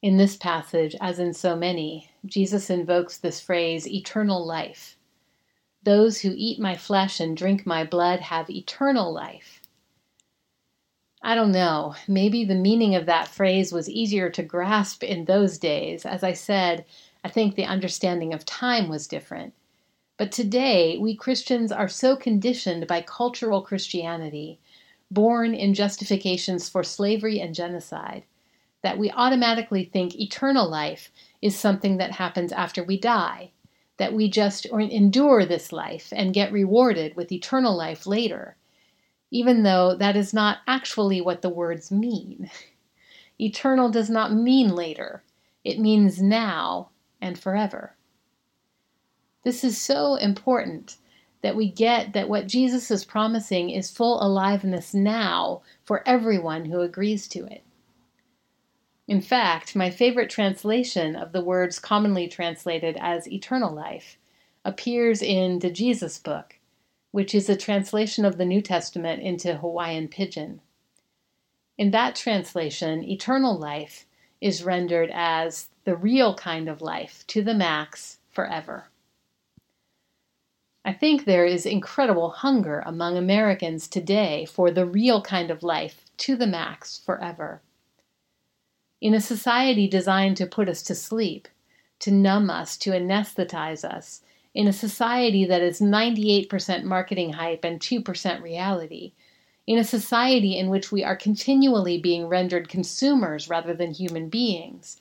In 0.00 0.17
this 0.17 0.37
passage, 0.37 0.95
as 1.00 1.19
in 1.19 1.35
so 1.35 1.57
many, 1.57 2.09
Jesus 2.25 2.71
invokes 2.71 3.19
this 3.19 3.40
phrase, 3.40 3.88
eternal 3.88 4.47
life. 4.47 4.97
Those 5.83 6.21
who 6.21 6.35
eat 6.37 6.61
my 6.61 6.76
flesh 6.76 7.19
and 7.19 7.37
drink 7.37 7.67
my 7.67 7.83
blood 7.83 8.21
have 8.21 8.49
eternal 8.49 9.12
life. 9.12 9.61
I 11.21 11.35
don't 11.35 11.50
know, 11.50 11.97
maybe 12.07 12.45
the 12.45 12.55
meaning 12.55 12.95
of 12.95 13.07
that 13.07 13.26
phrase 13.26 13.73
was 13.73 13.90
easier 13.90 14.31
to 14.31 14.43
grasp 14.45 15.02
in 15.02 15.25
those 15.25 15.59
days. 15.59 16.07
As 16.07 16.23
I 16.23 16.33
said, 16.33 16.85
I 17.25 17.28
think 17.28 17.57
the 17.57 17.64
understanding 17.64 18.33
of 18.33 18.47
time 18.47 18.88
was 18.88 19.09
different. 19.09 19.52
But 20.17 20.31
today, 20.31 20.97
we 20.97 21.17
Christians 21.17 21.73
are 21.73 21.88
so 21.88 22.14
conditioned 22.14 22.87
by 22.87 23.02
cultural 23.02 23.62
Christianity, 23.62 24.61
born 25.11 25.55
in 25.55 25.75
justifications 25.75 26.69
for 26.69 26.85
slavery 26.85 27.40
and 27.40 27.52
genocide 27.52 28.23
that 28.88 28.97
we 28.97 29.11
automatically 29.11 29.85
think 29.85 30.18
eternal 30.18 30.66
life 30.66 31.11
is 31.42 31.54
something 31.54 31.99
that 31.99 32.12
happens 32.12 32.52
after 32.52 32.83
we 32.83 32.99
die, 32.99 33.50
that 33.99 34.14
we 34.14 34.30
just 34.30 34.64
endure 34.64 35.45
this 35.45 35.73
life 35.73 36.11
and 36.16 36.33
get 36.33 36.50
rewarded 36.50 37.14
with 37.14 37.30
eternal 37.30 37.76
life 37.76 38.07
later, 38.07 38.57
even 39.30 39.62
though 39.62 39.95
that 39.95 40.16
is 40.16 40.33
not 40.33 40.61
actually 40.66 41.21
what 41.21 41.42
the 41.42 41.50
words 41.50 41.92
mean. 41.92 42.50
Eternal 43.38 43.90
does 43.90 44.09
not 44.09 44.33
mean 44.33 44.75
later, 44.75 45.23
it 45.64 45.78
means 45.78 46.23
now 46.23 46.88
and 47.21 47.38
forever. 47.38 47.95
This 49.45 49.64
is 49.64 49.76
so 49.76 50.14
important 50.14 50.97
that 51.42 51.57
we 51.57 51.71
get 51.71 52.14
that 52.14 52.30
what 52.30 52.47
Jesus 52.49 52.90
is 52.90 53.04
promising 53.04 53.68
is 53.68 53.90
full 53.90 54.18
aliveness 54.23 54.95
now 54.95 55.61
for 55.85 56.02
everyone 56.09 56.64
who 56.64 56.80
agrees 56.80 57.28
to 57.28 57.45
it. 57.45 57.62
In 59.09 59.23
fact, 59.23 59.75
my 59.75 59.88
favorite 59.88 60.29
translation 60.29 61.17
of 61.17 61.33
the 61.33 61.41
words 61.41 61.79
commonly 61.79 62.29
translated 62.29 62.99
as 63.00 63.27
eternal 63.27 63.75
life 63.75 64.19
appears 64.67 65.23
in 65.23 65.61
the 65.61 65.71
Jesus 65.71 66.19
Book, 66.19 66.57
which 67.11 67.35
is 67.35 67.49
a 67.49 67.57
translation 67.57 68.27
of 68.27 68.37
the 68.37 68.45
New 68.45 68.61
Testament 68.61 69.23
into 69.23 69.57
Hawaiian 69.57 70.09
Pidgin. 70.09 70.61
In 71.79 71.91
that 71.93 72.17
translation, 72.17 73.03
eternal 73.03 73.57
life 73.57 74.05
is 74.43 74.62
rendered 74.62 75.11
as 75.11 75.69
the 75.85 75.97
real 75.97 76.35
kind 76.35 76.69
of 76.69 76.83
life 76.83 77.25
to 77.29 77.41
the 77.41 77.55
max 77.55 78.19
forever. 78.29 78.88
I 80.85 80.93
think 80.93 81.25
there 81.25 81.47
is 81.47 81.65
incredible 81.65 82.29
hunger 82.29 82.83
among 82.85 83.17
Americans 83.17 83.88
today 83.88 84.45
for 84.45 84.71
the 84.71 84.85
real 84.85 85.23
kind 85.23 85.50
of 85.50 85.62
life 85.62 86.05
to 86.19 86.37
the 86.37 86.47
max 86.47 86.99
forever. 86.99 87.62
In 89.00 89.14
a 89.14 89.21
society 89.21 89.87
designed 89.87 90.37
to 90.38 90.47
put 90.47 90.69
us 90.69 90.83
to 90.83 90.95
sleep, 90.95 91.47
to 92.00 92.11
numb 92.11 92.50
us, 92.50 92.76
to 92.78 92.90
anesthetize 92.90 93.85
us, 93.85 94.23
in 94.55 94.67
a 94.67 94.73
society 94.73 95.45
that 95.45 95.62
is 95.62 95.81
98% 95.81 96.83
marketing 96.83 97.35
hype 97.35 97.64
and 97.64 97.78
2% 97.78 98.43
reality, 98.43 99.12
in 99.69 99.78
a 99.78 99.85
society 99.85 100.59
in 100.59 100.69
which 100.69 100.90
we 100.90 101.05
are 101.05 101.14
continually 101.14 102.00
being 102.00 102.26
rendered 102.26 102.69
consumers 102.69 103.49
rather 103.49 103.73
than 103.73 103.93
human 103.93 104.28
beings, 104.28 104.97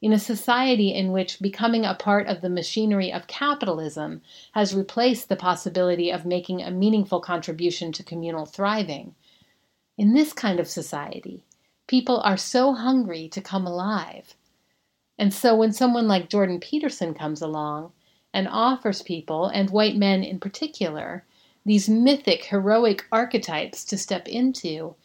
in 0.00 0.12
a 0.12 0.18
society 0.18 0.94
in 0.94 1.10
which 1.10 1.40
becoming 1.40 1.84
a 1.84 1.94
part 1.94 2.28
of 2.28 2.40
the 2.40 2.50
machinery 2.50 3.12
of 3.12 3.26
capitalism 3.26 4.20
has 4.52 4.74
replaced 4.74 5.28
the 5.28 5.34
possibility 5.34 6.10
of 6.10 6.26
making 6.26 6.62
a 6.62 6.70
meaningful 6.70 7.20
contribution 7.20 7.90
to 7.90 8.02
communal 8.02 8.46
thriving. 8.46 9.14
In 9.96 10.12
this 10.12 10.32
kind 10.32 10.60
of 10.60 10.68
society, 10.68 11.42
People 11.86 12.20
are 12.20 12.36
so 12.36 12.72
hungry 12.72 13.28
to 13.28 13.40
come 13.40 13.66
alive. 13.66 14.36
And 15.18 15.32
so 15.32 15.54
when 15.54 15.72
someone 15.72 16.08
like 16.08 16.28
Jordan 16.28 16.60
Peterson 16.60 17.14
comes 17.14 17.42
along 17.42 17.92
and 18.32 18.48
offers 18.48 19.02
people, 19.02 19.46
and 19.46 19.70
white 19.70 19.96
men 19.96 20.24
in 20.24 20.40
particular, 20.40 21.24
these 21.64 21.88
mythic, 21.88 22.46
heroic 22.46 23.04
archetypes 23.12 23.84
to 23.84 23.96
step 23.96 24.26
into, 24.26 24.96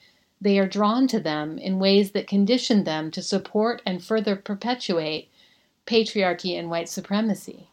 they 0.42 0.58
are 0.58 0.68
drawn 0.68 1.08
to 1.08 1.20
them 1.20 1.58
in 1.58 1.80
ways 1.80 2.12
that 2.12 2.28
condition 2.28 2.86
them 2.86 3.12
to 3.12 3.22
support 3.22 3.82
and 3.86 4.04
further 4.04 4.36
perpetuate 4.36 5.30
patriarchy 5.86 6.58
and 6.58 6.70
white 6.70 6.90
supremacy. 6.90 7.68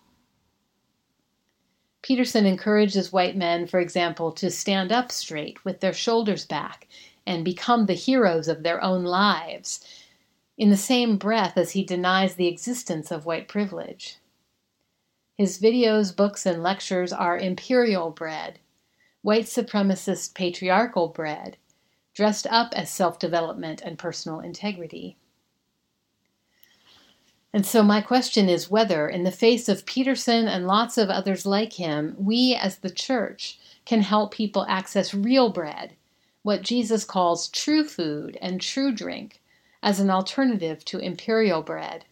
Peterson 2.03 2.47
encourages 2.47 3.13
white 3.13 3.37
men, 3.37 3.67
for 3.67 3.81
example, 3.81 4.31
to 4.33 4.51
stand 4.51 4.93
up 4.93 5.11
straight 5.11 5.65
with 5.65 5.81
their 5.81 5.93
shoulders 5.93 6.45
back 6.45 6.87
and 7.27 7.45
become 7.45 7.87
the 7.87 7.95
heroes 7.95 8.49
of 8.49 8.63
their 8.63 8.83
own 8.83 9.05
lives, 9.05 9.85
in 10.57 10.71
the 10.71 10.77
same 10.77 11.17
breath 11.17 11.57
as 11.57 11.73
he 11.73 11.85
denies 11.85 12.35
the 12.35 12.47
existence 12.47 13.11
of 13.11 13.27
white 13.27 13.49
privilege. 13.49 14.17
His 15.37 15.61
videos, 15.61 16.17
books, 16.17 16.47
and 16.47 16.63
lectures 16.63 17.13
are 17.13 17.37
imperial 17.37 18.11
bread, 18.11 18.59
white 19.21 19.45
supremacist 19.45 20.35
patriarchal 20.35 21.09
bread, 21.09 21.59
dressed 22.15 22.47
up 22.47 22.73
as 22.75 22.91
self 22.91 23.19
development 23.19 23.83
and 23.83 23.99
personal 23.99 24.41
integrity. 24.41 25.19
And 27.53 27.67
so, 27.67 27.83
my 27.83 28.01
question 28.01 28.49
is 28.49 28.71
whether, 28.71 29.09
in 29.09 29.25
the 29.25 29.31
face 29.31 29.69
of 29.69 29.85
Peterson 29.85 30.49
and 30.49 30.67
lots 30.67 30.97
of 30.97 31.11
others 31.11 31.45
like 31.45 31.75
him, 31.75 32.15
we 32.19 32.55
as 32.55 32.79
the 32.79 32.91
church 32.91 33.59
can 33.85 34.03
help 34.03 34.33
people 34.33 34.65
access 34.69 35.13
real 35.13 35.51
bread 35.51 35.97
what 36.47 36.63
Jesus 36.63 37.03
calls 37.03 37.49
true 37.49 37.83
food 37.83 38.39
and 38.41 38.61
true 38.61 38.93
drink 38.93 39.43
as 39.83 39.99
an 39.99 40.09
alternative 40.09 40.85
to 40.85 41.01
imperial 41.01 41.61
bread, 41.61 42.05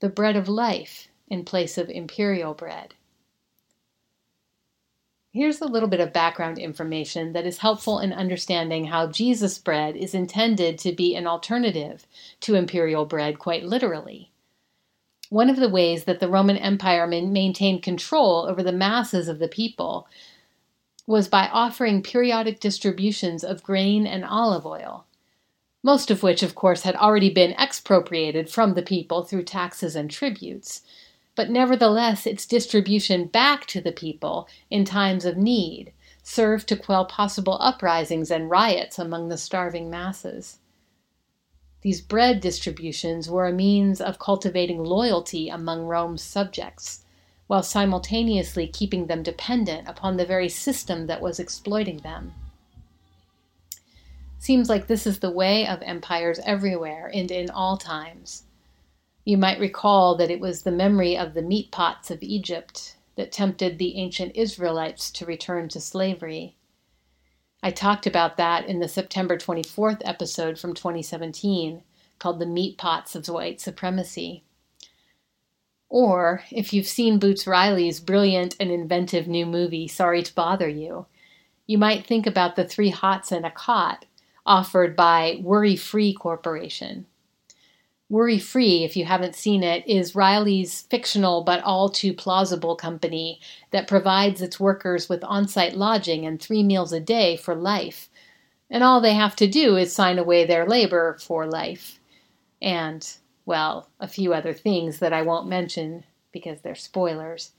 the 0.00 0.08
bread 0.08 0.36
of 0.36 0.48
life 0.48 1.08
in 1.28 1.44
place 1.44 1.76
of 1.76 1.90
imperial 1.90 2.54
bread. 2.54 2.94
Here's 5.34 5.60
a 5.60 5.66
little 5.66 5.90
bit 5.90 6.00
of 6.00 6.14
background 6.14 6.58
information 6.58 7.34
that 7.34 7.44
is 7.44 7.58
helpful 7.58 7.98
in 7.98 8.14
understanding 8.14 8.86
how 8.86 9.08
Jesus 9.08 9.58
bread 9.58 9.96
is 9.96 10.14
intended 10.14 10.78
to 10.78 10.92
be 10.92 11.14
an 11.14 11.26
alternative 11.26 12.06
to 12.40 12.54
imperial 12.54 13.04
bread, 13.04 13.38
quite 13.38 13.64
literally. 13.64 14.30
One 15.28 15.50
of 15.50 15.56
the 15.56 15.68
ways 15.68 16.04
that 16.04 16.20
the 16.20 16.28
Roman 16.30 16.56
Empire 16.56 17.06
maintained 17.06 17.82
control 17.82 18.46
over 18.48 18.62
the 18.62 18.72
masses 18.72 19.28
of 19.28 19.38
the 19.38 19.48
people 19.48 20.08
was 21.12 21.28
by 21.28 21.46
offering 21.52 22.02
periodic 22.02 22.58
distributions 22.58 23.44
of 23.44 23.62
grain 23.62 24.06
and 24.06 24.24
olive 24.24 24.66
oil, 24.66 25.06
most 25.82 26.10
of 26.10 26.24
which, 26.24 26.42
of 26.42 26.56
course, 26.56 26.82
had 26.82 26.96
already 26.96 27.30
been 27.30 27.52
expropriated 27.52 28.50
from 28.50 28.74
the 28.74 28.82
people 28.82 29.22
through 29.22 29.44
taxes 29.44 29.94
and 29.94 30.10
tributes 30.10 30.82
but 31.34 31.50
nevertheless 31.50 32.26
its 32.26 32.46
distribution 32.46 33.26
back 33.26 33.66
to 33.66 33.80
the 33.80 33.92
people 33.92 34.48
in 34.70 34.84
times 34.84 35.24
of 35.24 35.36
need 35.36 35.92
served 36.22 36.68
to 36.68 36.76
quell 36.76 37.04
possible 37.04 37.56
uprisings 37.60 38.30
and 38.30 38.50
riots 38.50 38.98
among 38.98 39.28
the 39.28 39.38
starving 39.38 39.90
masses. 39.90 40.58
These 41.80 42.00
bread 42.00 42.40
distributions 42.40 43.28
were 43.28 43.46
a 43.46 43.52
means 43.52 44.00
of 44.00 44.18
cultivating 44.18 44.84
loyalty 44.84 45.48
among 45.48 45.86
Rome's 45.86 46.22
subjects, 46.22 47.04
while 47.52 47.62
simultaneously 47.62 48.66
keeping 48.66 49.08
them 49.08 49.22
dependent 49.22 49.86
upon 49.86 50.16
the 50.16 50.24
very 50.24 50.48
system 50.48 51.06
that 51.06 51.20
was 51.20 51.38
exploiting 51.38 51.98
them. 51.98 52.32
Seems 54.38 54.70
like 54.70 54.86
this 54.86 55.06
is 55.06 55.18
the 55.18 55.30
way 55.30 55.66
of 55.66 55.82
empires 55.82 56.40
everywhere 56.46 57.10
and 57.12 57.30
in 57.30 57.50
all 57.50 57.76
times. 57.76 58.44
You 59.26 59.36
might 59.36 59.60
recall 59.60 60.16
that 60.16 60.30
it 60.30 60.40
was 60.40 60.62
the 60.62 60.70
memory 60.70 61.14
of 61.14 61.34
the 61.34 61.42
meat 61.42 61.70
pots 61.70 62.10
of 62.10 62.22
Egypt 62.22 62.96
that 63.16 63.30
tempted 63.30 63.76
the 63.76 63.96
ancient 63.98 64.34
Israelites 64.34 65.10
to 65.10 65.26
return 65.26 65.68
to 65.68 65.80
slavery. 65.82 66.56
I 67.62 67.70
talked 67.70 68.06
about 68.06 68.38
that 68.38 68.64
in 68.64 68.80
the 68.80 68.88
September 68.88 69.36
24th 69.36 70.00
episode 70.06 70.58
from 70.58 70.72
2017 70.72 71.82
called 72.18 72.38
The 72.38 72.46
Meat 72.46 72.78
Pots 72.78 73.14
of 73.14 73.28
White 73.28 73.60
Supremacy. 73.60 74.42
Or, 75.94 76.42
if 76.50 76.72
you've 76.72 76.86
seen 76.86 77.18
Boots 77.18 77.46
Riley's 77.46 78.00
brilliant 78.00 78.56
and 78.58 78.70
inventive 78.70 79.28
new 79.28 79.44
movie, 79.44 79.86
Sorry 79.86 80.22
to 80.22 80.34
Bother 80.34 80.66
You, 80.66 81.04
you 81.66 81.76
might 81.76 82.06
think 82.06 82.26
about 82.26 82.56
the 82.56 82.64
three 82.64 82.88
hots 82.88 83.30
and 83.30 83.44
a 83.44 83.50
cot 83.50 84.06
offered 84.46 84.96
by 84.96 85.38
Worry 85.42 85.76
Free 85.76 86.14
Corporation. 86.14 87.04
Worry 88.08 88.38
Free, 88.38 88.84
if 88.84 88.96
you 88.96 89.04
haven't 89.04 89.36
seen 89.36 89.62
it, 89.62 89.86
is 89.86 90.14
Riley's 90.14 90.80
fictional 90.80 91.44
but 91.44 91.62
all 91.62 91.90
too 91.90 92.14
plausible 92.14 92.74
company 92.74 93.38
that 93.70 93.86
provides 93.86 94.40
its 94.40 94.58
workers 94.58 95.10
with 95.10 95.22
on 95.24 95.46
site 95.46 95.76
lodging 95.76 96.24
and 96.24 96.40
three 96.40 96.62
meals 96.62 96.94
a 96.94 97.00
day 97.00 97.36
for 97.36 97.54
life. 97.54 98.08
And 98.70 98.82
all 98.82 99.02
they 99.02 99.12
have 99.12 99.36
to 99.36 99.46
do 99.46 99.76
is 99.76 99.92
sign 99.92 100.18
away 100.18 100.46
their 100.46 100.66
labor 100.66 101.18
for 101.20 101.46
life. 101.46 102.00
And, 102.62 103.06
well, 103.44 103.88
a 104.00 104.08
few 104.08 104.32
other 104.32 104.52
things 104.52 104.98
that 104.98 105.12
I 105.12 105.22
won't 105.22 105.48
mention 105.48 106.04
because 106.32 106.60
they're 106.60 106.74
spoilers. 106.74 107.52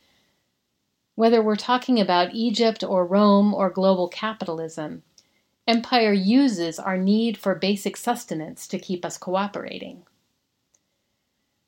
Whether 1.16 1.42
we're 1.42 1.56
talking 1.56 2.00
about 2.00 2.34
Egypt 2.34 2.84
or 2.84 3.06
Rome 3.06 3.54
or 3.54 3.70
global 3.70 4.08
capitalism, 4.08 5.04
empire 5.68 6.14
uses 6.14 6.80
our 6.80 6.98
need 6.98 7.38
for 7.38 7.56
basic 7.56 7.96
sustenance 7.96 8.68
to 8.68 8.80
keep 8.80 9.06
us 9.06 9.18
cooperating. 9.18 10.04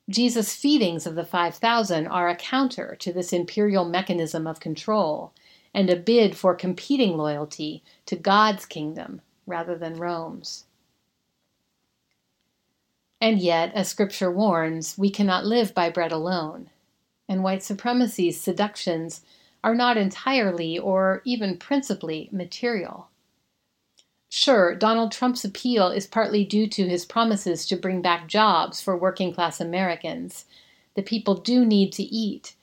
Jesus' 0.08 0.54
feedings 0.54 1.06
of 1.06 1.16
the 1.16 1.24
5,000 1.24 2.06
are 2.06 2.28
a 2.28 2.36
counter 2.36 2.96
to 3.00 3.12
this 3.12 3.32
imperial 3.32 3.84
mechanism 3.84 4.46
of 4.46 4.60
control 4.60 5.32
and 5.74 5.90
a 5.90 5.96
bid 5.96 6.36
for 6.36 6.54
competing 6.54 7.16
loyalty 7.16 7.82
to 8.06 8.14
God's 8.14 8.66
kingdom 8.66 9.20
rather 9.46 9.76
than 9.76 9.96
Rome's. 9.96 10.65
And 13.20 13.38
yet, 13.38 13.72
as 13.74 13.88
Scripture 13.88 14.30
warns, 14.30 14.98
we 14.98 15.10
cannot 15.10 15.46
live 15.46 15.74
by 15.74 15.88
bread 15.90 16.12
alone, 16.12 16.70
and 17.28 17.42
white 17.42 17.62
supremacy's 17.62 18.40
seductions 18.40 19.22
are 19.64 19.74
not 19.74 19.96
entirely 19.96 20.78
or 20.78 21.22
even 21.24 21.56
principally 21.56 22.28
material. 22.30 23.08
Sure, 24.28 24.74
Donald 24.74 25.12
Trump's 25.12 25.44
appeal 25.44 25.88
is 25.88 26.06
partly 26.06 26.44
due 26.44 26.66
to 26.66 26.88
his 26.88 27.04
promises 27.06 27.64
to 27.66 27.76
bring 27.76 28.02
back 28.02 28.26
jobs 28.26 28.82
for 28.82 28.96
working 28.96 29.32
class 29.32 29.60
Americans. 29.60 30.44
The 30.94 31.02
people 31.02 31.34
do 31.34 31.64
need 31.64 31.92
to 31.92 32.02
eat. 32.02 32.54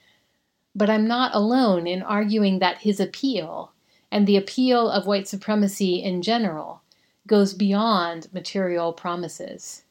But 0.76 0.90
I'm 0.90 1.08
not 1.08 1.34
alone 1.34 1.88
in 1.88 2.04
arguing 2.04 2.60
that 2.60 2.80
his 2.80 3.00
appeal, 3.00 3.72
and 4.12 4.28
the 4.28 4.38
appeal 4.38 4.90
of 4.90 5.08
white 5.08 5.28
supremacy 5.28 6.04
in 6.04 6.22
general, 6.22 6.82
goes 7.26 7.54
beyond 7.54 8.28
material 8.34 8.94
promises. 8.94 9.84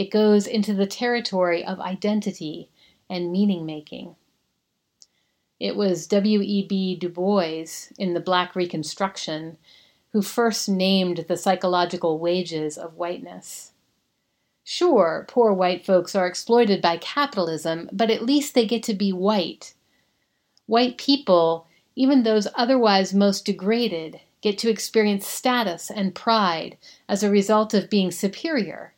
It 0.00 0.10
goes 0.10 0.46
into 0.46 0.72
the 0.72 0.86
territory 0.86 1.62
of 1.62 1.78
identity 1.78 2.70
and 3.10 3.30
meaning 3.30 3.66
making. 3.66 4.16
It 5.58 5.76
was 5.76 6.06
W.E.B. 6.06 6.96
Du 6.96 7.10
Bois 7.10 7.66
in 7.98 8.14
The 8.14 8.20
Black 8.20 8.56
Reconstruction 8.56 9.58
who 10.14 10.22
first 10.22 10.70
named 10.70 11.26
the 11.28 11.36
psychological 11.36 12.18
wages 12.18 12.78
of 12.78 12.96
whiteness. 12.96 13.72
Sure, 14.64 15.26
poor 15.28 15.52
white 15.52 15.84
folks 15.84 16.14
are 16.14 16.26
exploited 16.26 16.80
by 16.80 16.96
capitalism, 16.96 17.90
but 17.92 18.10
at 18.10 18.24
least 18.24 18.54
they 18.54 18.64
get 18.64 18.82
to 18.84 18.94
be 18.94 19.12
white. 19.12 19.74
White 20.64 20.96
people, 20.96 21.66
even 21.94 22.22
those 22.22 22.48
otherwise 22.54 23.12
most 23.12 23.44
degraded, 23.44 24.18
get 24.40 24.56
to 24.56 24.70
experience 24.70 25.26
status 25.26 25.90
and 25.90 26.14
pride 26.14 26.78
as 27.06 27.22
a 27.22 27.28
result 27.28 27.74
of 27.74 27.90
being 27.90 28.10
superior. 28.10 28.94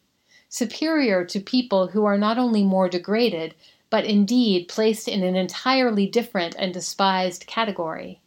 Superior 0.54 1.24
to 1.24 1.40
people 1.40 1.86
who 1.86 2.04
are 2.04 2.18
not 2.18 2.36
only 2.36 2.62
more 2.62 2.86
degraded, 2.86 3.54
but 3.88 4.04
indeed 4.04 4.68
placed 4.68 5.08
in 5.08 5.22
an 5.22 5.34
entirely 5.34 6.06
different 6.06 6.54
and 6.58 6.74
despised 6.74 7.46
category. 7.46 8.20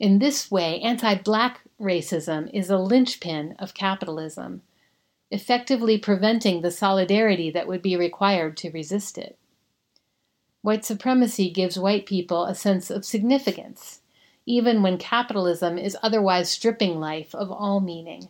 In 0.00 0.18
this 0.18 0.50
way, 0.50 0.80
anti 0.80 1.14
black 1.14 1.60
racism 1.80 2.50
is 2.52 2.70
a 2.70 2.76
linchpin 2.76 3.54
of 3.60 3.72
capitalism, 3.72 4.62
effectively 5.30 5.96
preventing 5.96 6.62
the 6.62 6.72
solidarity 6.72 7.52
that 7.52 7.68
would 7.68 7.82
be 7.82 7.94
required 7.94 8.56
to 8.56 8.72
resist 8.72 9.16
it. 9.16 9.38
White 10.62 10.84
supremacy 10.84 11.50
gives 11.50 11.78
white 11.78 12.06
people 12.06 12.46
a 12.46 12.54
sense 12.56 12.90
of 12.90 13.04
significance, 13.04 14.00
even 14.44 14.82
when 14.82 14.98
capitalism 14.98 15.78
is 15.78 15.96
otherwise 16.02 16.50
stripping 16.50 16.98
life 16.98 17.32
of 17.32 17.52
all 17.52 17.78
meaning. 17.78 18.28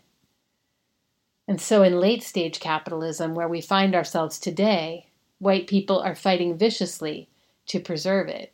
And 1.49 1.61
so, 1.61 1.83
in 1.83 2.01
late 2.01 2.23
stage 2.23 2.59
capitalism, 2.59 3.35
where 3.35 3.49
we 3.49 3.61
find 3.61 3.95
ourselves 3.95 4.39
today, 4.39 5.07
white 5.39 5.67
people 5.67 6.01
are 6.01 6.15
fighting 6.15 6.59
viciously 6.59 7.29
to 7.67 7.81
preserve 7.81 8.29
it. 8.29 8.53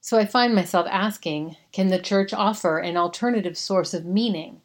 So 0.00 0.18
I 0.18 0.24
find 0.24 0.52
myself 0.52 0.88
asking 0.90 1.56
can 1.72 1.88
the 1.88 1.98
church 1.98 2.32
offer 2.32 2.78
an 2.78 2.96
alternative 2.96 3.56
source 3.56 3.94
of 3.94 4.04
meaning, 4.04 4.60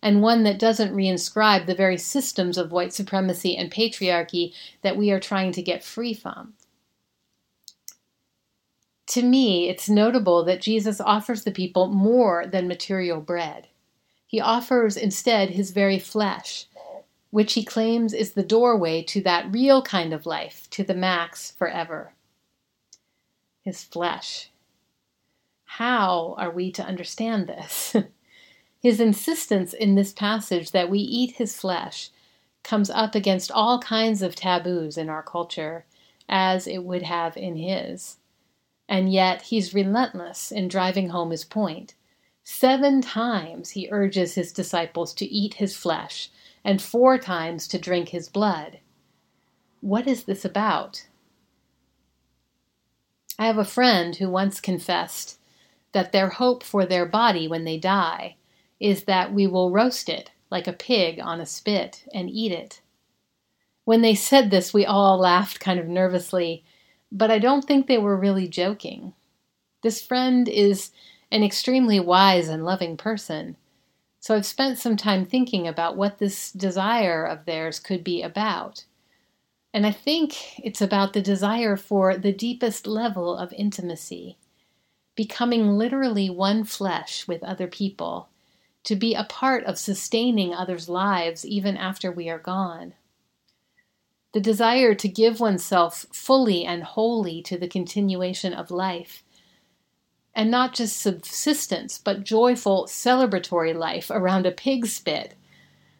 and 0.00 0.22
one 0.22 0.44
that 0.44 0.60
doesn't 0.60 0.94
reinscribe 0.94 1.66
the 1.66 1.74
very 1.74 1.98
systems 1.98 2.56
of 2.56 2.70
white 2.70 2.92
supremacy 2.92 3.56
and 3.56 3.70
patriarchy 3.70 4.52
that 4.82 4.96
we 4.96 5.10
are 5.10 5.18
trying 5.18 5.50
to 5.52 5.62
get 5.62 5.82
free 5.82 6.14
from? 6.14 6.54
To 9.08 9.22
me, 9.22 9.68
it's 9.68 9.88
notable 9.88 10.44
that 10.44 10.62
Jesus 10.62 11.00
offers 11.00 11.42
the 11.42 11.50
people 11.50 11.88
more 11.88 12.46
than 12.46 12.68
material 12.68 13.20
bread. 13.20 13.68
He 14.26 14.40
offers 14.40 14.96
instead 14.96 15.50
his 15.50 15.70
very 15.70 15.98
flesh, 15.98 16.66
which 17.30 17.52
he 17.54 17.64
claims 17.64 18.12
is 18.12 18.32
the 18.32 18.42
doorway 18.42 19.02
to 19.02 19.20
that 19.22 19.52
real 19.52 19.82
kind 19.82 20.12
of 20.12 20.26
life, 20.26 20.68
to 20.70 20.82
the 20.82 20.94
max 20.94 21.52
forever. 21.52 22.12
His 23.62 23.84
flesh. 23.84 24.50
How 25.64 26.34
are 26.38 26.50
we 26.50 26.72
to 26.72 26.84
understand 26.84 27.46
this? 27.46 27.94
his 28.82 29.00
insistence 29.00 29.72
in 29.72 29.94
this 29.94 30.12
passage 30.12 30.70
that 30.70 30.88
we 30.88 30.98
eat 30.98 31.32
his 31.32 31.58
flesh 31.58 32.10
comes 32.62 32.88
up 32.90 33.14
against 33.14 33.50
all 33.50 33.80
kinds 33.80 34.22
of 34.22 34.34
taboos 34.34 34.96
in 34.96 35.08
our 35.08 35.22
culture, 35.22 35.84
as 36.28 36.66
it 36.66 36.78
would 36.78 37.02
have 37.02 37.36
in 37.36 37.56
his. 37.56 38.16
And 38.88 39.12
yet 39.12 39.42
he's 39.42 39.74
relentless 39.74 40.50
in 40.50 40.68
driving 40.68 41.10
home 41.10 41.30
his 41.30 41.44
point. 41.44 41.94
Seven 42.48 43.02
times 43.02 43.70
he 43.70 43.88
urges 43.90 44.36
his 44.36 44.52
disciples 44.52 45.12
to 45.14 45.26
eat 45.26 45.54
his 45.54 45.76
flesh, 45.76 46.30
and 46.62 46.80
four 46.80 47.18
times 47.18 47.66
to 47.66 47.76
drink 47.76 48.10
his 48.10 48.28
blood. 48.28 48.78
What 49.80 50.06
is 50.06 50.22
this 50.22 50.44
about? 50.44 51.08
I 53.36 53.46
have 53.48 53.58
a 53.58 53.64
friend 53.64 54.14
who 54.14 54.30
once 54.30 54.60
confessed 54.60 55.40
that 55.90 56.12
their 56.12 56.28
hope 56.28 56.62
for 56.62 56.86
their 56.86 57.04
body 57.04 57.48
when 57.48 57.64
they 57.64 57.78
die 57.78 58.36
is 58.78 59.04
that 59.04 59.34
we 59.34 59.48
will 59.48 59.72
roast 59.72 60.08
it 60.08 60.30
like 60.48 60.68
a 60.68 60.72
pig 60.72 61.18
on 61.18 61.40
a 61.40 61.46
spit 61.46 62.04
and 62.14 62.30
eat 62.30 62.52
it. 62.52 62.80
When 63.84 64.02
they 64.02 64.14
said 64.14 64.52
this, 64.52 64.72
we 64.72 64.86
all 64.86 65.18
laughed 65.18 65.58
kind 65.58 65.80
of 65.80 65.88
nervously, 65.88 66.64
but 67.10 67.28
I 67.28 67.40
don't 67.40 67.64
think 67.64 67.88
they 67.88 67.98
were 67.98 68.16
really 68.16 68.46
joking. 68.46 69.14
This 69.82 70.00
friend 70.00 70.48
is 70.48 70.92
an 71.30 71.42
extremely 71.42 72.00
wise 72.00 72.48
and 72.48 72.64
loving 72.64 72.96
person. 72.96 73.56
So 74.20 74.34
I've 74.34 74.46
spent 74.46 74.78
some 74.78 74.96
time 74.96 75.24
thinking 75.24 75.68
about 75.68 75.96
what 75.96 76.18
this 76.18 76.50
desire 76.50 77.24
of 77.24 77.44
theirs 77.44 77.78
could 77.78 78.02
be 78.02 78.22
about. 78.22 78.84
And 79.72 79.86
I 79.86 79.92
think 79.92 80.58
it's 80.64 80.80
about 80.80 81.12
the 81.12 81.20
desire 81.20 81.76
for 81.76 82.16
the 82.16 82.32
deepest 82.32 82.86
level 82.86 83.36
of 83.36 83.52
intimacy, 83.52 84.38
becoming 85.14 85.76
literally 85.76 86.30
one 86.30 86.64
flesh 86.64 87.28
with 87.28 87.42
other 87.42 87.66
people, 87.66 88.28
to 88.84 88.96
be 88.96 89.14
a 89.14 89.24
part 89.24 89.64
of 89.64 89.78
sustaining 89.78 90.54
others' 90.54 90.88
lives 90.88 91.44
even 91.44 91.76
after 91.76 92.10
we 92.10 92.28
are 92.28 92.38
gone. 92.38 92.94
The 94.32 94.40
desire 94.40 94.94
to 94.94 95.08
give 95.08 95.40
oneself 95.40 96.06
fully 96.12 96.64
and 96.64 96.82
wholly 96.82 97.42
to 97.42 97.58
the 97.58 97.68
continuation 97.68 98.52
of 98.52 98.70
life 98.70 99.22
and 100.36 100.50
not 100.50 100.74
just 100.74 101.00
subsistence, 101.00 101.96
but 101.96 102.22
joyful, 102.22 102.84
celebratory 102.86 103.74
life 103.74 104.10
around 104.10 104.44
a 104.44 104.52
pig 104.52 104.84
spit, 104.86 105.34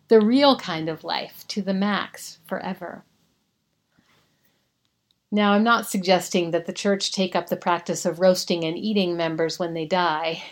the 0.09 0.21
real 0.21 0.59
kind 0.59 0.91
of 0.91 1.03
life 1.03 1.45
to 1.49 1.63
the 1.63 1.73
max 1.73 2.39
forever. 2.47 3.03
Now, 5.33 5.53
I'm 5.53 5.65
not 5.65 5.87
suggesting 5.87 6.51
that 6.51 6.67
the 6.67 6.73
church 6.75 7.11
take 7.11 7.35
up 7.35 7.49
the 7.49 7.57
practice 7.57 8.05
of 8.05 8.21
roasting 8.21 8.63
and 8.63 8.77
eating 8.77 9.17
members 9.17 9.59
when 9.59 9.73
they 9.73 9.87
die, 9.87 10.45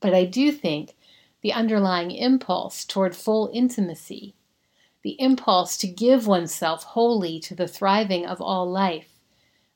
but 0.00 0.14
I 0.14 0.24
do 0.24 0.50
think 0.50 0.96
the 1.42 1.52
underlying 1.52 2.10
impulse 2.10 2.82
toward 2.82 3.14
full 3.14 3.50
intimacy, 3.52 4.34
the 5.02 5.20
impulse 5.20 5.76
to 5.78 5.86
give 5.86 6.26
oneself 6.26 6.82
wholly 6.82 7.38
to 7.40 7.54
the 7.54 7.68
thriving 7.68 8.24
of 8.24 8.40
all 8.40 8.68
life, 8.68 9.18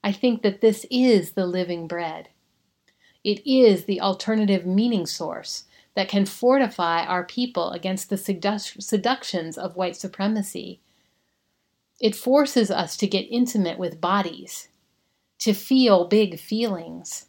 I 0.03 0.11
think 0.11 0.41
that 0.43 0.62
this 0.62 0.87
is 0.91 1.33
the 1.33 1.47
living 1.47 1.87
bread. 1.87 2.31
It 3.25 3.47
is 3.47 3.85
the 3.85 4.01
alternative 4.01 4.67
meaning 4.67 5.07
source 5.07 5.65
that 5.95 6.09
can 6.09 6.27
fortify 6.27 7.05
our 7.05 7.25
people 7.25 7.71
against 7.71 8.11
the 8.11 8.17
seductions 8.17 9.59
of 9.59 9.77
white 9.77 9.97
supremacy. 9.97 10.81
It 12.01 12.17
forces 12.17 12.71
us 12.71 12.97
to 12.97 13.07
get 13.07 13.29
intimate 13.31 13.79
with 13.79 14.01
bodies, 14.01 14.69
to 15.39 15.53
feel 15.53 16.09
big 16.09 16.39
feelings, 16.39 17.27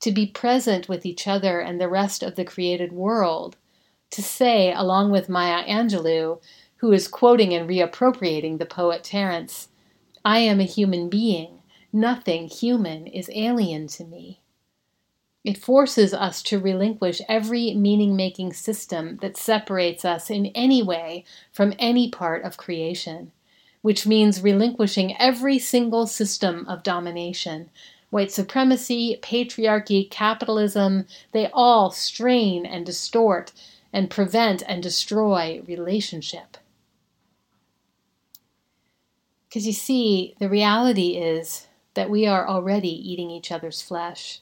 to 0.00 0.12
be 0.12 0.26
present 0.26 0.88
with 0.88 1.04
each 1.04 1.26
other 1.26 1.60
and 1.60 1.80
the 1.80 1.88
rest 1.88 2.22
of 2.22 2.36
the 2.36 2.44
created 2.44 2.92
world, 2.92 3.56
to 4.10 4.22
say, 4.22 4.72
along 4.72 5.10
with 5.10 5.28
Maya 5.28 5.64
Angelou, 5.66 6.40
who 6.76 6.92
is 6.92 7.08
quoting 7.08 7.52
and 7.52 7.68
reappropriating 7.68 8.58
the 8.58 8.66
poet 8.66 9.02
Terence, 9.02 9.68
I 10.24 10.38
am 10.38 10.60
a 10.60 10.64
human 10.64 11.08
being. 11.08 11.60
Nothing 11.92 12.48
human 12.48 13.06
is 13.06 13.30
alien 13.34 13.86
to 13.88 14.04
me. 14.04 14.40
It 15.46 15.58
forces 15.58 16.12
us 16.12 16.42
to 16.42 16.58
relinquish 16.58 17.22
every 17.28 17.72
meaning 17.72 18.16
making 18.16 18.54
system 18.54 19.18
that 19.18 19.36
separates 19.36 20.04
us 20.04 20.28
in 20.28 20.46
any 20.46 20.82
way 20.82 21.24
from 21.52 21.72
any 21.78 22.10
part 22.10 22.42
of 22.42 22.56
creation, 22.56 23.30
which 23.80 24.08
means 24.08 24.42
relinquishing 24.42 25.16
every 25.18 25.60
single 25.60 26.08
system 26.08 26.66
of 26.66 26.82
domination. 26.82 27.70
White 28.10 28.32
supremacy, 28.32 29.20
patriarchy, 29.22 30.10
capitalism, 30.10 31.06
they 31.30 31.48
all 31.52 31.92
strain 31.92 32.66
and 32.66 32.84
distort 32.84 33.52
and 33.92 34.10
prevent 34.10 34.64
and 34.66 34.82
destroy 34.82 35.62
relationship. 35.64 36.56
Because 39.48 39.64
you 39.64 39.72
see, 39.72 40.34
the 40.40 40.48
reality 40.48 41.10
is 41.10 41.68
that 41.94 42.10
we 42.10 42.26
are 42.26 42.48
already 42.48 42.90
eating 42.90 43.30
each 43.30 43.52
other's 43.52 43.80
flesh 43.80 44.40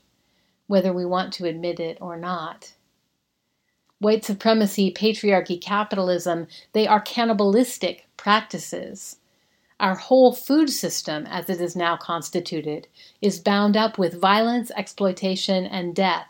whether 0.66 0.92
we 0.92 1.04
want 1.04 1.32
to 1.34 1.46
admit 1.46 1.80
it 1.80 1.98
or 2.00 2.16
not. 2.16 2.74
White 3.98 4.24
supremacy, 4.24 4.92
patriarchy, 4.92 5.60
capitalism, 5.60 6.46
they 6.72 6.86
are 6.86 7.00
cannibalistic 7.00 8.06
practices. 8.16 9.16
Our 9.80 9.94
whole 9.96 10.32
food 10.32 10.70
system, 10.70 11.26
as 11.26 11.50
it 11.50 11.60
is 11.60 11.74
now 11.74 11.96
constituted, 11.96 12.86
is 13.20 13.40
bound 13.40 13.76
up 13.76 13.98
with 13.98 14.20
violence, 14.20 14.70
exploitation, 14.76 15.66
and 15.66 15.94
death, 15.94 16.28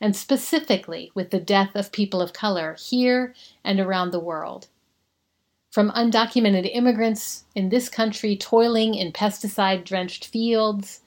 and 0.00 0.14
specifically 0.14 1.10
with 1.14 1.30
the 1.30 1.40
death 1.40 1.74
of 1.74 1.92
people 1.92 2.20
of 2.20 2.32
color 2.32 2.76
here 2.78 3.34
and 3.64 3.80
around 3.80 4.10
the 4.10 4.20
world. 4.20 4.68
From 5.70 5.90
undocumented 5.90 6.70
immigrants 6.72 7.44
in 7.54 7.68
this 7.68 7.88
country 7.88 8.36
toiling 8.36 8.94
in 8.94 9.12
pesticide 9.12 9.84
drenched 9.84 10.26
fields, 10.26 11.00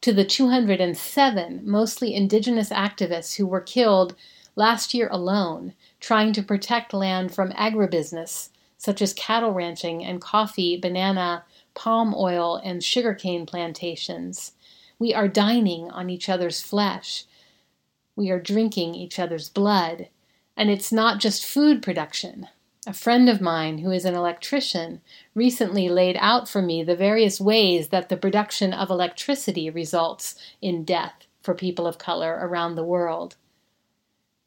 to 0.00 0.12
the 0.12 0.24
207 0.24 1.62
mostly 1.64 2.14
indigenous 2.14 2.70
activists 2.70 3.36
who 3.36 3.46
were 3.46 3.60
killed 3.60 4.14
last 4.54 4.94
year 4.94 5.08
alone 5.10 5.74
trying 6.00 6.32
to 6.32 6.42
protect 6.42 6.92
land 6.92 7.34
from 7.34 7.52
agribusiness, 7.52 8.50
such 8.78 9.02
as 9.02 9.12
cattle 9.14 9.52
ranching 9.52 10.04
and 10.04 10.20
coffee, 10.20 10.76
banana, 10.76 11.44
palm 11.74 12.14
oil, 12.16 12.60
and 12.64 12.82
sugarcane 12.82 13.46
plantations. 13.46 14.52
We 14.98 15.12
are 15.14 15.28
dining 15.28 15.90
on 15.90 16.08
each 16.10 16.28
other's 16.28 16.60
flesh. 16.60 17.24
We 18.14 18.30
are 18.30 18.40
drinking 18.40 18.94
each 18.94 19.18
other's 19.18 19.48
blood. 19.48 20.08
And 20.56 20.70
it's 20.70 20.90
not 20.90 21.20
just 21.20 21.44
food 21.44 21.82
production. 21.82 22.48
A 22.88 22.92
friend 22.92 23.28
of 23.28 23.40
mine 23.40 23.78
who 23.78 23.90
is 23.90 24.04
an 24.04 24.14
electrician 24.14 25.00
recently 25.34 25.88
laid 25.88 26.16
out 26.20 26.48
for 26.48 26.62
me 26.62 26.84
the 26.84 26.94
various 26.94 27.40
ways 27.40 27.88
that 27.88 28.08
the 28.08 28.16
production 28.16 28.72
of 28.72 28.90
electricity 28.90 29.68
results 29.68 30.36
in 30.62 30.84
death 30.84 31.26
for 31.42 31.52
people 31.52 31.88
of 31.88 31.98
color 31.98 32.38
around 32.40 32.76
the 32.76 32.84
world. 32.84 33.34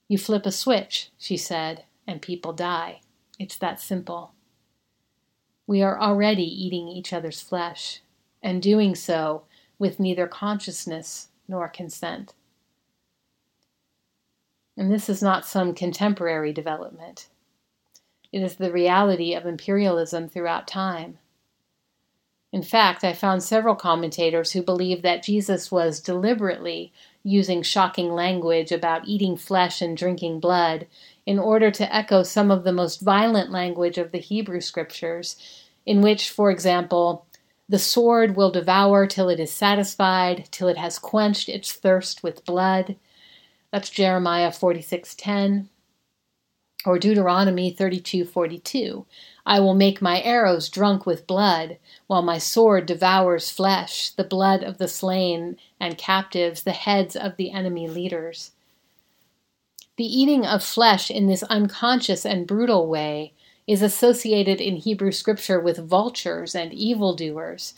You 0.08 0.18
flip 0.18 0.46
a 0.46 0.54
switch, 0.54 1.12
she 1.18 1.36
said, 1.36 1.84
and 2.08 2.22
people 2.22 2.54
die. 2.54 3.02
It's 3.38 3.58
that 3.58 3.82
simple. 3.82 4.34
We 5.68 5.82
are 5.82 6.00
already 6.00 6.44
eating 6.44 6.88
each 6.88 7.12
other's 7.12 7.42
flesh, 7.42 8.02
and 8.42 8.62
doing 8.62 8.96
so 8.96 9.44
with 9.78 10.00
neither 10.00 10.28
consciousness 10.28 11.28
nor 11.48 11.68
consent. 11.68 12.34
And 14.78 14.90
this 14.90 15.10
is 15.10 15.22
not 15.22 15.46
some 15.46 15.76
contemporary 15.76 16.54
development. 16.54 17.28
It 18.32 18.42
is 18.42 18.56
the 18.56 18.72
reality 18.72 19.34
of 19.34 19.46
imperialism 19.46 20.30
throughout 20.30 20.68
time. 20.68 21.18
In 22.52 22.64
fact, 22.64 23.04
I 23.04 23.14
found 23.14 23.44
several 23.44 23.76
commentators 23.76 24.52
who 24.52 24.64
believe 24.64 25.04
that 25.04 25.24
Jesus 25.24 25.72
was 25.72 26.00
deliberately 26.00 26.92
using 27.24 27.62
shocking 27.62 28.12
language 28.12 28.72
about 28.72 29.08
eating 29.08 29.38
flesh 29.38 29.82
and 29.82 29.96
drinking 29.96 30.40
blood 30.40 30.88
in 31.26 31.38
order 31.38 31.70
to 31.70 31.96
echo 31.96 32.24
some 32.24 32.50
of 32.50 32.64
the 32.64 32.74
most 32.74 33.02
violent 33.02 33.52
language 33.52 34.00
of 34.00 34.12
the 34.12 34.20
Hebrew 34.20 34.62
scriptures, 34.62 35.36
in 35.86 36.02
which, 36.02 36.30
for 36.30 36.50
example, 36.50 37.28
the 37.68 37.78
sword 37.78 38.36
will 38.36 38.50
devour 38.50 39.06
till 39.06 39.30
it 39.30 39.40
is 39.40 39.52
satisfied, 39.52 40.48
till 40.50 40.68
it 40.68 40.78
has 40.78 40.98
quenched 40.98 41.50
its 41.50 41.72
thirst 41.72 42.24
with 42.24 42.46
blood. 42.46 42.96
That's 43.72 43.92
Jeremiah 43.92 44.50
46:10 44.52 45.68
or 46.86 46.98
Deuteronomy 46.98 47.74
32:42 47.74 49.06
I 49.46 49.60
will 49.60 49.74
make 49.74 50.02
my 50.02 50.22
arrows 50.22 50.70
drunk 50.70 51.06
with 51.06 51.28
blood 51.28 51.78
while 52.08 52.22
my 52.22 52.38
sword 52.38 52.86
devours 52.86 53.50
flesh 53.50 54.12
the 54.12 54.24
blood 54.24 54.64
of 54.64 54.78
the 54.78 54.88
slain 54.88 55.58
and 55.80 55.98
captives 55.98 56.64
the 56.64 56.72
heads 56.72 57.16
of 57.16 57.36
the 57.36 57.52
enemy 57.52 57.88
leaders. 57.88 58.52
The 59.98 60.06
eating 60.06 60.46
of 60.46 60.64
flesh 60.64 61.12
in 61.12 61.28
this 61.28 61.44
unconscious 61.44 62.26
and 62.26 62.48
brutal 62.48 62.88
way 62.88 63.34
is 63.68 63.82
associated 63.82 64.62
in 64.62 64.78
Hebrew 64.78 65.12
scripture 65.12 65.60
with 65.60 65.78
vultures 65.78 66.56
and 66.56 66.74
evildoers 66.74 67.74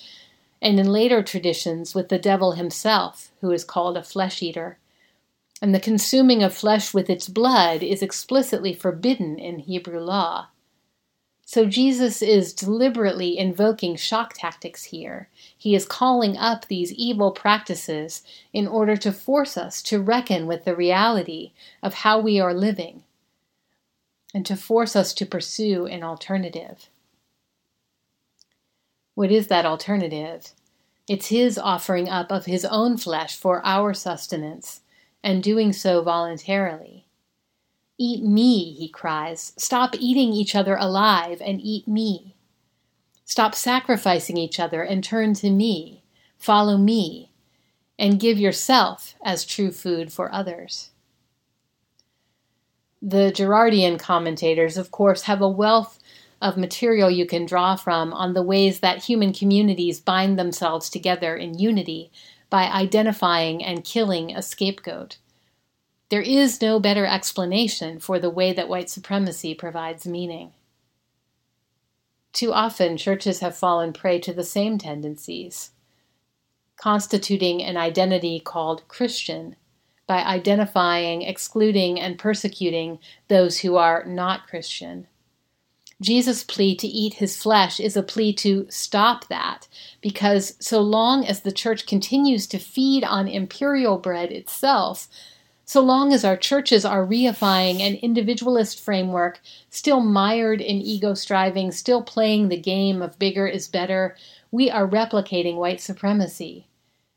and 0.62 0.80
in 0.80 0.92
later 0.92 1.24
traditions 1.24 1.96
with 1.96 2.10
the 2.10 2.20
devil 2.20 2.52
himself 2.52 3.32
who 3.42 3.52
is 3.52 3.64
called 3.64 3.98
a 3.98 4.04
flesh 4.04 4.44
eater 4.44 4.78
and 5.62 5.76
the 5.76 5.80
consuming 5.80 6.42
of 6.42 6.54
flesh 6.54 6.94
with 6.94 7.10
its 7.10 7.30
blood 7.30 7.84
is 7.84 8.02
explicitly 8.02 8.74
forbidden 8.74 9.38
in 9.38 9.60
Hebrew 9.60 10.00
law. 10.00 10.48
So 11.46 11.66
Jesus 11.66 12.22
is 12.22 12.54
deliberately 12.54 13.38
invoking 13.38 13.96
shock 13.96 14.34
tactics 14.34 14.86
here. 14.86 15.28
He 15.56 15.76
is 15.76 15.86
calling 15.86 16.38
up 16.38 16.66
these 16.66 16.94
evil 16.94 17.32
practices 17.32 18.24
in 18.54 18.68
order 18.68 18.96
to 18.98 19.12
force 19.12 19.58
us 19.58 19.82
to 19.84 20.02
reckon 20.02 20.48
with 20.48 20.64
the 20.64 20.76
reality 20.76 21.52
of 21.84 21.96
how 21.96 22.20
we 22.20 22.40
are 22.40 22.54
living 22.54 23.04
and 24.34 24.46
to 24.46 24.56
force 24.56 24.96
us 24.96 25.14
to 25.16 25.26
pursue 25.26 25.86
an 25.86 26.04
alternative. 26.04 26.90
What 29.14 29.30
is 29.30 29.48
that 29.48 29.66
alternative? 29.66 30.54
It's 31.08 31.28
his 31.28 31.58
offering 31.58 32.08
up 32.08 32.32
of 32.32 32.46
his 32.46 32.64
own 32.64 32.98
flesh 32.98 33.36
for 33.36 33.62
our 33.66 33.94
sustenance 33.94 34.80
and 35.24 35.44
doing 35.44 35.74
so 35.74 36.02
voluntarily. 36.02 37.08
Eat 37.98 38.24
me, 38.24 38.74
he 38.74 38.90
cries. 38.90 39.54
Stop 39.58 39.96
eating 40.00 40.34
each 40.34 40.56
other 40.56 40.76
alive 40.76 41.42
and 41.46 41.62
eat 41.62 41.88
me. 41.88 42.36
Stop 43.26 43.56
sacrificing 43.56 44.38
each 44.38 44.60
other 44.60 44.82
and 44.84 45.04
turn 45.04 45.34
to 45.36 45.50
me. 45.52 46.04
Follow 46.38 46.78
me. 46.78 47.30
and 48.00 48.20
give 48.20 48.40
yourself 48.40 49.16
as 49.24 49.46
true 49.46 49.72
food 49.72 50.12
for 50.12 50.34
others. 50.34 50.90
The 53.02 53.32
Girardian 53.32 54.00
commentators, 54.00 54.78
of 54.78 54.92
course, 54.92 55.24
have 55.24 55.42
a 55.42 55.48
wealth 55.48 56.00
of 56.42 56.58
material 56.58 57.12
you 57.12 57.28
can 57.28 57.46
draw 57.46 57.76
from 57.76 58.14
on 58.14 58.34
the 58.34 58.42
ways 58.42 58.80
that 58.80 59.04
human 59.04 59.34
communities 59.34 60.00
bind 60.00 60.40
themselves 60.40 60.90
together 60.90 61.36
in 61.36 61.60
unity 61.60 62.12
by 62.52 62.66
identifying 62.70 63.64
and 63.64 63.84
killing 63.84 64.36
a 64.36 64.44
scapegoat. 64.44 65.18
There 66.10 66.22
is 66.22 66.62
no 66.62 66.80
better 66.80 67.06
explanation 67.06 68.00
for 68.00 68.20
the 68.20 68.30
way 68.30 68.52
that 68.52 68.68
white 68.68 68.90
supremacy 68.90 69.56
provides 69.56 70.06
meaning. 70.06 70.52
Too 72.34 72.52
often, 72.52 72.98
churches 72.98 73.40
have 73.40 73.58
fallen 73.58 73.94
prey 73.94 74.20
to 74.20 74.34
the 74.34 74.44
same 74.44 74.78
tendencies, 74.78 75.72
constituting 76.76 77.64
an 77.64 77.78
identity 77.78 78.40
called 78.40 78.88
Christian 78.90 79.56
by 80.06 80.22
identifying, 80.22 81.22
excluding, 81.22 82.00
and 82.00 82.20
persecuting 82.20 83.00
those 83.30 83.60
who 83.60 83.78
are 83.78 84.04
not 84.04 84.48
Christian. 84.48 85.08
Jesus' 86.02 86.44
plea 86.44 86.76
to 86.76 86.88
eat 86.88 87.16
his 87.16 87.42
flesh 87.42 87.80
is 87.80 87.96
a 87.96 88.02
plea 88.02 88.34
to 88.34 88.66
stop 88.70 89.28
that, 89.28 89.68
because 90.02 90.56
so 90.60 90.82
long 90.82 91.26
as 91.26 91.42
the 91.42 91.52
church 91.52 91.86
continues 91.86 92.48
to 92.48 92.58
feed 92.58 93.04
on 93.04 93.28
imperial 93.28 94.00
bread 94.00 94.32
itself, 94.32 95.08
so 95.64 95.80
long 95.80 96.12
as 96.12 96.26
our 96.26 96.36
churches 96.36 96.84
are 96.84 97.06
reifying 97.06 97.80
an 97.80 97.96
individualist 97.96 98.84
framework, 98.84 99.40
still 99.70 100.02
mired 100.02 100.60
in 100.60 100.82
ego 100.82 101.14
striving, 101.14 101.72
still 101.72 102.02
playing 102.02 102.50
the 102.50 102.58
game 102.58 103.02
of 103.02 103.20
bigger 103.20 103.48
is 103.48 103.68
better, 103.68 104.18
we 104.50 104.70
are 104.70 104.88
replicating 104.88 105.56
white 105.56 105.80
supremacy. 105.80 106.68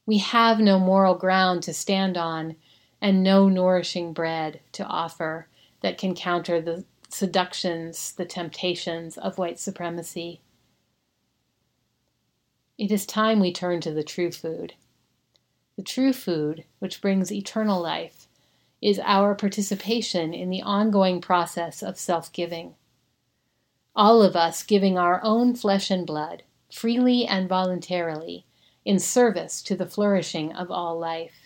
We 0.06 0.18
have 0.18 0.60
no 0.60 0.78
moral 0.78 1.14
ground 1.14 1.62
to 1.64 1.72
stand 1.72 2.16
on 2.18 2.56
and 3.00 3.22
no 3.22 3.48
nourishing 3.48 4.12
bread 4.12 4.60
to 4.72 4.84
offer 4.84 5.48
that 5.80 5.98
can 5.98 6.14
counter 6.14 6.60
the 6.60 6.84
seductions, 7.14 8.12
the 8.12 8.24
temptations 8.24 9.16
of 9.16 9.38
white 9.38 9.58
supremacy. 9.60 10.40
It 12.76 12.90
is 12.90 13.06
time 13.06 13.38
we 13.38 13.52
turn 13.52 13.80
to 13.82 13.92
the 13.92 14.02
true 14.02 14.32
food. 14.32 14.74
The 15.76 15.84
true 15.84 16.12
food, 16.12 16.64
which 16.80 17.00
brings 17.00 17.30
eternal 17.30 17.80
life, 17.80 18.26
is 18.82 18.98
our 18.98 19.36
participation 19.36 20.34
in 20.34 20.50
the 20.50 20.62
ongoing 20.62 21.20
process 21.20 21.82
of 21.82 21.98
self 21.98 22.32
giving. 22.32 22.74
All 23.94 24.20
of 24.20 24.34
us 24.34 24.64
giving 24.64 24.98
our 24.98 25.20
own 25.22 25.54
flesh 25.54 25.92
and 25.92 26.04
blood, 26.04 26.42
freely 26.72 27.26
and 27.26 27.48
voluntarily, 27.48 28.44
in 28.84 28.98
service 28.98 29.62
to 29.62 29.76
the 29.76 29.86
flourishing 29.86 30.52
of 30.52 30.68
all 30.68 30.98
life. 30.98 31.43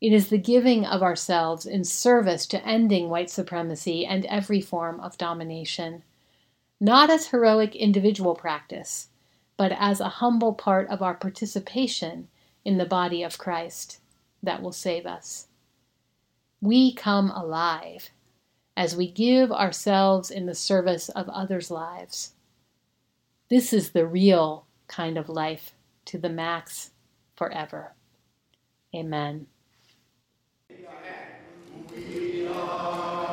It 0.00 0.12
is 0.12 0.28
the 0.28 0.38
giving 0.38 0.84
of 0.84 1.02
ourselves 1.02 1.64
in 1.64 1.84
service 1.84 2.46
to 2.48 2.64
ending 2.66 3.08
white 3.08 3.30
supremacy 3.30 4.04
and 4.04 4.26
every 4.26 4.60
form 4.60 5.00
of 5.00 5.16
domination, 5.16 6.02
not 6.78 7.08
as 7.08 7.28
heroic 7.28 7.74
individual 7.74 8.34
practice, 8.34 9.08
but 9.56 9.72
as 9.72 10.00
a 10.00 10.20
humble 10.20 10.52
part 10.52 10.88
of 10.88 11.00
our 11.00 11.14
participation 11.14 12.28
in 12.64 12.76
the 12.76 12.84
body 12.84 13.22
of 13.22 13.38
Christ 13.38 14.00
that 14.42 14.60
will 14.60 14.72
save 14.72 15.06
us. 15.06 15.46
We 16.60 16.92
come 16.92 17.30
alive 17.30 18.10
as 18.76 18.94
we 18.94 19.10
give 19.10 19.50
ourselves 19.50 20.30
in 20.30 20.44
the 20.44 20.54
service 20.54 21.08
of 21.08 21.28
others' 21.30 21.70
lives. 21.70 22.34
This 23.48 23.72
is 23.72 23.90
the 23.90 24.06
real 24.06 24.66
kind 24.88 25.16
of 25.16 25.30
life 25.30 25.72
to 26.06 26.18
the 26.18 26.28
max 26.28 26.90
forever. 27.34 27.94
Amen. 28.94 29.46
We 31.96 32.46
are. 32.46 33.25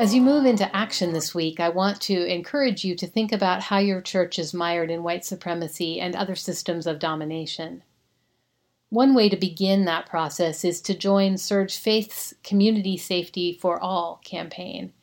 As 0.00 0.14
you 0.14 0.22
move 0.22 0.46
into 0.46 0.74
action 0.74 1.12
this 1.12 1.34
week, 1.34 1.60
I 1.60 1.68
want 1.68 2.00
to 2.00 2.24
encourage 2.24 2.86
you 2.86 2.96
to 2.96 3.06
think 3.06 3.32
about 3.32 3.64
how 3.64 3.76
your 3.76 4.00
church 4.00 4.38
is 4.38 4.54
mired 4.54 4.90
in 4.90 5.02
white 5.02 5.26
supremacy 5.26 6.00
and 6.00 6.16
other 6.16 6.34
systems 6.34 6.86
of 6.86 6.98
domination. 6.98 7.82
One 8.88 9.12
way 9.12 9.28
to 9.28 9.36
begin 9.36 9.84
that 9.84 10.08
process 10.08 10.64
is 10.64 10.80
to 10.80 10.96
join 10.96 11.34
SURJ 11.34 11.78
Faith's 11.78 12.32
Community 12.42 12.96
Safety 12.96 13.52
for 13.52 13.78
All 13.78 14.22
campaign, 14.24 14.94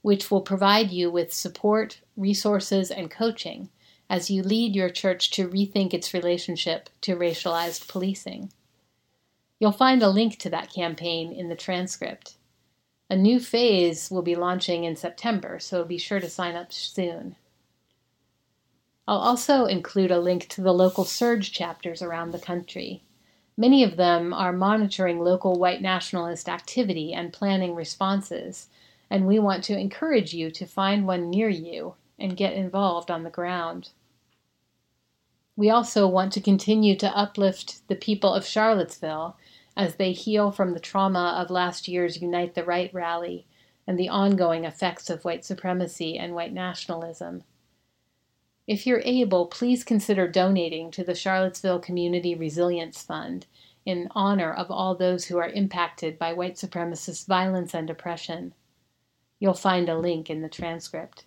which 0.00 0.30
will 0.30 0.40
provide 0.40 0.90
you 0.90 1.10
with 1.10 1.30
support, 1.30 2.00
resources, 2.16 2.90
and 2.90 3.10
coaching 3.10 3.68
as 4.08 4.30
you 4.30 4.42
lead 4.42 4.74
your 4.74 4.88
church 4.88 5.30
to 5.32 5.46
rethink 5.46 5.92
its 5.92 6.14
relationship 6.14 6.88
to 7.02 7.16
racialized 7.16 7.86
policing. 7.86 8.50
You'll 9.60 9.72
find 9.72 10.02
a 10.02 10.08
link 10.08 10.38
to 10.38 10.48
that 10.48 10.72
campaign 10.72 11.34
in 11.34 11.50
the 11.50 11.54
transcript. 11.54 12.37
A 13.10 13.16
new 13.16 13.40
phase 13.40 14.10
will 14.10 14.22
be 14.22 14.36
launching 14.36 14.84
in 14.84 14.94
September, 14.94 15.58
so 15.58 15.84
be 15.84 15.96
sure 15.96 16.20
to 16.20 16.28
sign 16.28 16.54
up 16.54 16.72
soon. 16.72 17.36
I'll 19.06 19.18
also 19.18 19.64
include 19.64 20.10
a 20.10 20.20
link 20.20 20.48
to 20.48 20.60
the 20.60 20.74
local 20.74 21.04
SURJ 21.04 21.50
chapters 21.50 22.02
around 22.02 22.32
the 22.32 22.38
country. 22.38 23.02
Many 23.56 23.82
of 23.82 23.96
them 23.96 24.34
are 24.34 24.52
monitoring 24.52 25.20
local 25.20 25.58
white 25.58 25.80
nationalist 25.80 26.48
activity 26.48 27.14
and 27.14 27.32
planning 27.32 27.74
responses, 27.74 28.68
and 29.08 29.26
we 29.26 29.38
want 29.38 29.64
to 29.64 29.78
encourage 29.78 30.34
you 30.34 30.50
to 30.50 30.66
find 30.66 31.06
one 31.06 31.30
near 31.30 31.48
you 31.48 31.94
and 32.18 32.36
get 32.36 32.52
involved 32.52 33.10
on 33.10 33.22
the 33.22 33.30
ground. 33.30 33.90
We 35.56 35.70
also 35.70 36.06
want 36.06 36.34
to 36.34 36.40
continue 36.42 36.94
to 36.96 37.16
uplift 37.16 37.88
the 37.88 37.96
people 37.96 38.34
of 38.34 38.46
Charlottesville 38.46 39.36
as 39.78 39.94
they 39.94 40.10
heal 40.10 40.50
from 40.50 40.74
the 40.74 40.80
trauma 40.80 41.38
of 41.40 41.50
last 41.50 41.86
year's 41.86 42.20
Unite 42.20 42.54
the 42.54 42.64
Right 42.64 42.92
rally 42.92 43.46
and 43.86 43.96
the 43.96 44.08
ongoing 44.08 44.64
effects 44.64 45.08
of 45.08 45.24
white 45.24 45.44
supremacy 45.44 46.18
and 46.18 46.34
white 46.34 46.52
nationalism. 46.52 47.44
If 48.66 48.86
you're 48.86 49.02
able, 49.04 49.46
please 49.46 49.84
consider 49.84 50.26
donating 50.26 50.90
to 50.90 51.04
the 51.04 51.14
Charlottesville 51.14 51.78
Community 51.78 52.34
Resilience 52.34 53.00
Fund 53.00 53.46
in 53.86 54.10
honor 54.14 54.52
of 54.52 54.70
all 54.70 54.94
those 54.94 55.26
who 55.26 55.38
are 55.38 55.48
impacted 55.48 56.18
by 56.18 56.34
white 56.34 56.56
supremacist 56.56 57.26
violence 57.26 57.72
and 57.72 57.88
oppression. 57.88 58.52
You'll 59.38 59.54
find 59.54 59.88
a 59.88 59.96
link 59.96 60.28
in 60.28 60.42
the 60.42 60.48
transcript. 60.48 61.24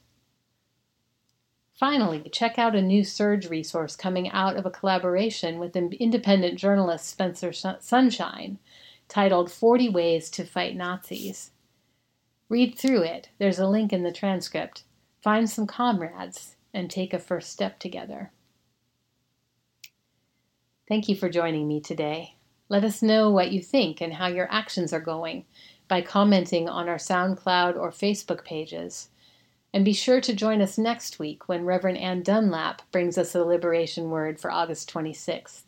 Finally, 1.81 2.29
check 2.31 2.59
out 2.59 2.75
a 2.75 2.81
new 2.81 3.01
SURJ 3.01 3.49
resource 3.49 3.95
coming 3.95 4.29
out 4.29 4.55
of 4.55 4.67
a 4.67 4.69
collaboration 4.69 5.57
with 5.57 5.75
independent 5.75 6.59
journalist 6.59 7.09
Spencer 7.09 7.51
Sunshine 7.51 8.59
titled 9.09 9.51
40 9.51 9.89
Ways 9.89 10.29
to 10.29 10.45
Fight 10.45 10.75
Nazis. 10.75 11.49
Read 12.49 12.77
through 12.77 13.01
it, 13.01 13.29
there's 13.39 13.57
a 13.57 13.67
link 13.67 13.91
in 13.91 14.03
the 14.03 14.11
transcript. 14.11 14.83
Find 15.23 15.49
some 15.49 15.65
comrades 15.65 16.55
and 16.71 16.87
take 16.87 17.15
a 17.15 17.19
first 17.19 17.51
step 17.51 17.79
together. 17.79 18.29
Thank 20.87 21.09
you 21.09 21.15
for 21.15 21.29
joining 21.29 21.67
me 21.67 21.81
today. 21.81 22.35
Let 22.69 22.83
us 22.83 23.01
know 23.01 23.31
what 23.31 23.51
you 23.51 23.59
think 23.59 24.01
and 24.01 24.13
how 24.13 24.27
your 24.27 24.47
actions 24.51 24.93
are 24.93 25.01
going 25.01 25.45
by 25.87 26.03
commenting 26.03 26.69
on 26.69 26.87
our 26.87 26.97
SoundCloud 26.97 27.75
or 27.75 27.89
Facebook 27.89 28.45
pages. 28.45 29.09
And 29.73 29.85
be 29.85 29.93
sure 29.93 30.19
to 30.19 30.33
join 30.33 30.61
us 30.61 30.77
next 30.77 31.17
week 31.17 31.47
when 31.47 31.63
Reverend 31.65 31.97
Ann 31.97 32.23
Dunlap 32.23 32.81
brings 32.91 33.17
us 33.17 33.33
a 33.33 33.45
liberation 33.45 34.09
word 34.09 34.37
for 34.39 34.51
August 34.51 34.91
26th. 34.91 35.63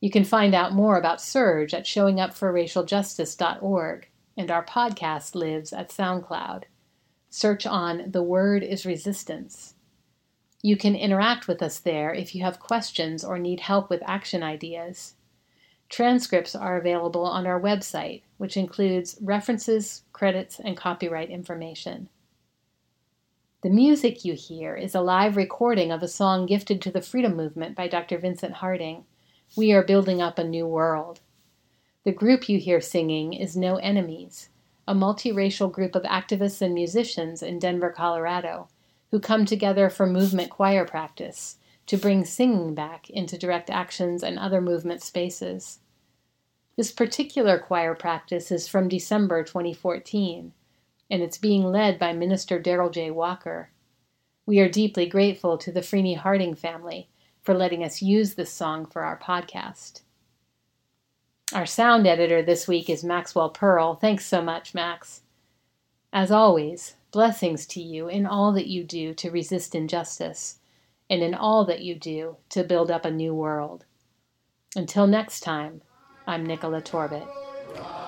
You 0.00 0.10
can 0.10 0.24
find 0.24 0.54
out 0.54 0.74
more 0.74 0.98
about 0.98 1.18
SURJ 1.18 1.74
at 1.74 1.84
showingupforracialjustice.org, 1.84 4.08
and 4.36 4.50
our 4.50 4.64
podcast 4.64 5.34
lives 5.34 5.72
at 5.72 5.90
SoundCloud. 5.90 6.64
Search 7.28 7.66
on 7.66 8.10
The 8.10 8.22
Word 8.22 8.62
is 8.62 8.86
Resistance. 8.86 9.74
You 10.62 10.76
can 10.76 10.94
interact 10.94 11.48
with 11.48 11.62
us 11.62 11.78
there 11.78 12.12
if 12.12 12.34
you 12.34 12.42
have 12.42 12.60
questions 12.60 13.24
or 13.24 13.38
need 13.38 13.60
help 13.60 13.88
with 13.88 14.02
action 14.04 14.42
ideas. 14.42 15.14
Transcripts 15.88 16.54
are 16.54 16.76
available 16.76 17.24
on 17.24 17.46
our 17.46 17.60
website, 17.60 18.22
which 18.36 18.56
includes 18.56 19.16
references, 19.20 20.02
credits, 20.12 20.60
and 20.60 20.76
copyright 20.76 21.30
information. 21.30 22.08
The 23.62 23.68
music 23.68 24.24
you 24.24 24.32
hear 24.32 24.74
is 24.74 24.94
a 24.94 25.02
live 25.02 25.36
recording 25.36 25.92
of 25.92 26.02
a 26.02 26.08
song 26.08 26.46
gifted 26.46 26.80
to 26.80 26.90
the 26.90 27.02
Freedom 27.02 27.36
Movement 27.36 27.76
by 27.76 27.88
Dr. 27.88 28.16
Vincent 28.16 28.54
Harding. 28.54 29.04
We 29.54 29.70
are 29.72 29.82
building 29.82 30.22
up 30.22 30.38
a 30.38 30.44
new 30.44 30.66
world. 30.66 31.20
The 32.04 32.12
group 32.12 32.48
you 32.48 32.58
hear 32.58 32.80
singing 32.80 33.34
is 33.34 33.58
No 33.58 33.76
Enemies, 33.76 34.48
a 34.88 34.94
multiracial 34.94 35.70
group 35.70 35.94
of 35.94 36.04
activists 36.04 36.62
and 36.62 36.72
musicians 36.72 37.42
in 37.42 37.58
Denver, 37.58 37.90
Colorado, 37.90 38.68
who 39.10 39.20
come 39.20 39.44
together 39.44 39.90
for 39.90 40.06
movement 40.06 40.48
choir 40.48 40.86
practice 40.86 41.58
to 41.84 41.98
bring 41.98 42.24
singing 42.24 42.74
back 42.74 43.10
into 43.10 43.36
direct 43.36 43.68
actions 43.68 44.22
and 44.22 44.38
other 44.38 44.62
movement 44.62 45.02
spaces. 45.02 45.80
This 46.78 46.90
particular 46.90 47.58
choir 47.58 47.94
practice 47.94 48.50
is 48.50 48.66
from 48.66 48.88
December 48.88 49.44
2014, 49.44 50.54
and 51.10 51.22
it's 51.22 51.38
being 51.38 51.64
led 51.64 51.98
by 51.98 52.12
Minister 52.12 52.58
Darrell 52.58 52.90
J. 52.90 53.10
Walker. 53.10 53.70
We 54.46 54.60
are 54.60 54.68
deeply 54.68 55.06
grateful 55.06 55.58
to 55.58 55.72
the 55.72 55.80
Freeney 55.80 56.16
Harding 56.16 56.54
family 56.54 57.08
for 57.42 57.54
letting 57.54 57.82
us 57.82 58.02
use 58.02 58.34
this 58.34 58.50
song 58.50 58.86
for 58.86 59.02
our 59.02 59.18
podcast. 59.18 60.02
Our 61.52 61.66
sound 61.66 62.06
editor 62.06 62.42
this 62.42 62.68
week 62.68 62.88
is 62.88 63.02
Maxwell 63.02 63.50
Pearl. 63.50 63.96
Thanks 63.96 64.24
so 64.24 64.40
much, 64.40 64.72
Max. 64.72 65.22
As 66.12 66.30
always, 66.30 66.94
blessings 67.10 67.66
to 67.66 67.82
you 67.82 68.08
in 68.08 68.24
all 68.24 68.52
that 68.52 68.68
you 68.68 68.84
do 68.84 69.14
to 69.14 69.30
resist 69.30 69.74
injustice 69.74 70.58
and 71.08 71.22
in 71.22 71.34
all 71.34 71.64
that 71.64 71.80
you 71.82 71.96
do 71.96 72.36
to 72.50 72.62
build 72.62 72.90
up 72.90 73.04
a 73.04 73.10
new 73.10 73.34
world. 73.34 73.84
Until 74.76 75.08
next 75.08 75.40
time, 75.40 75.82
I'm 76.26 76.46
Nichola 76.46 76.82
Torbett. 76.82 77.99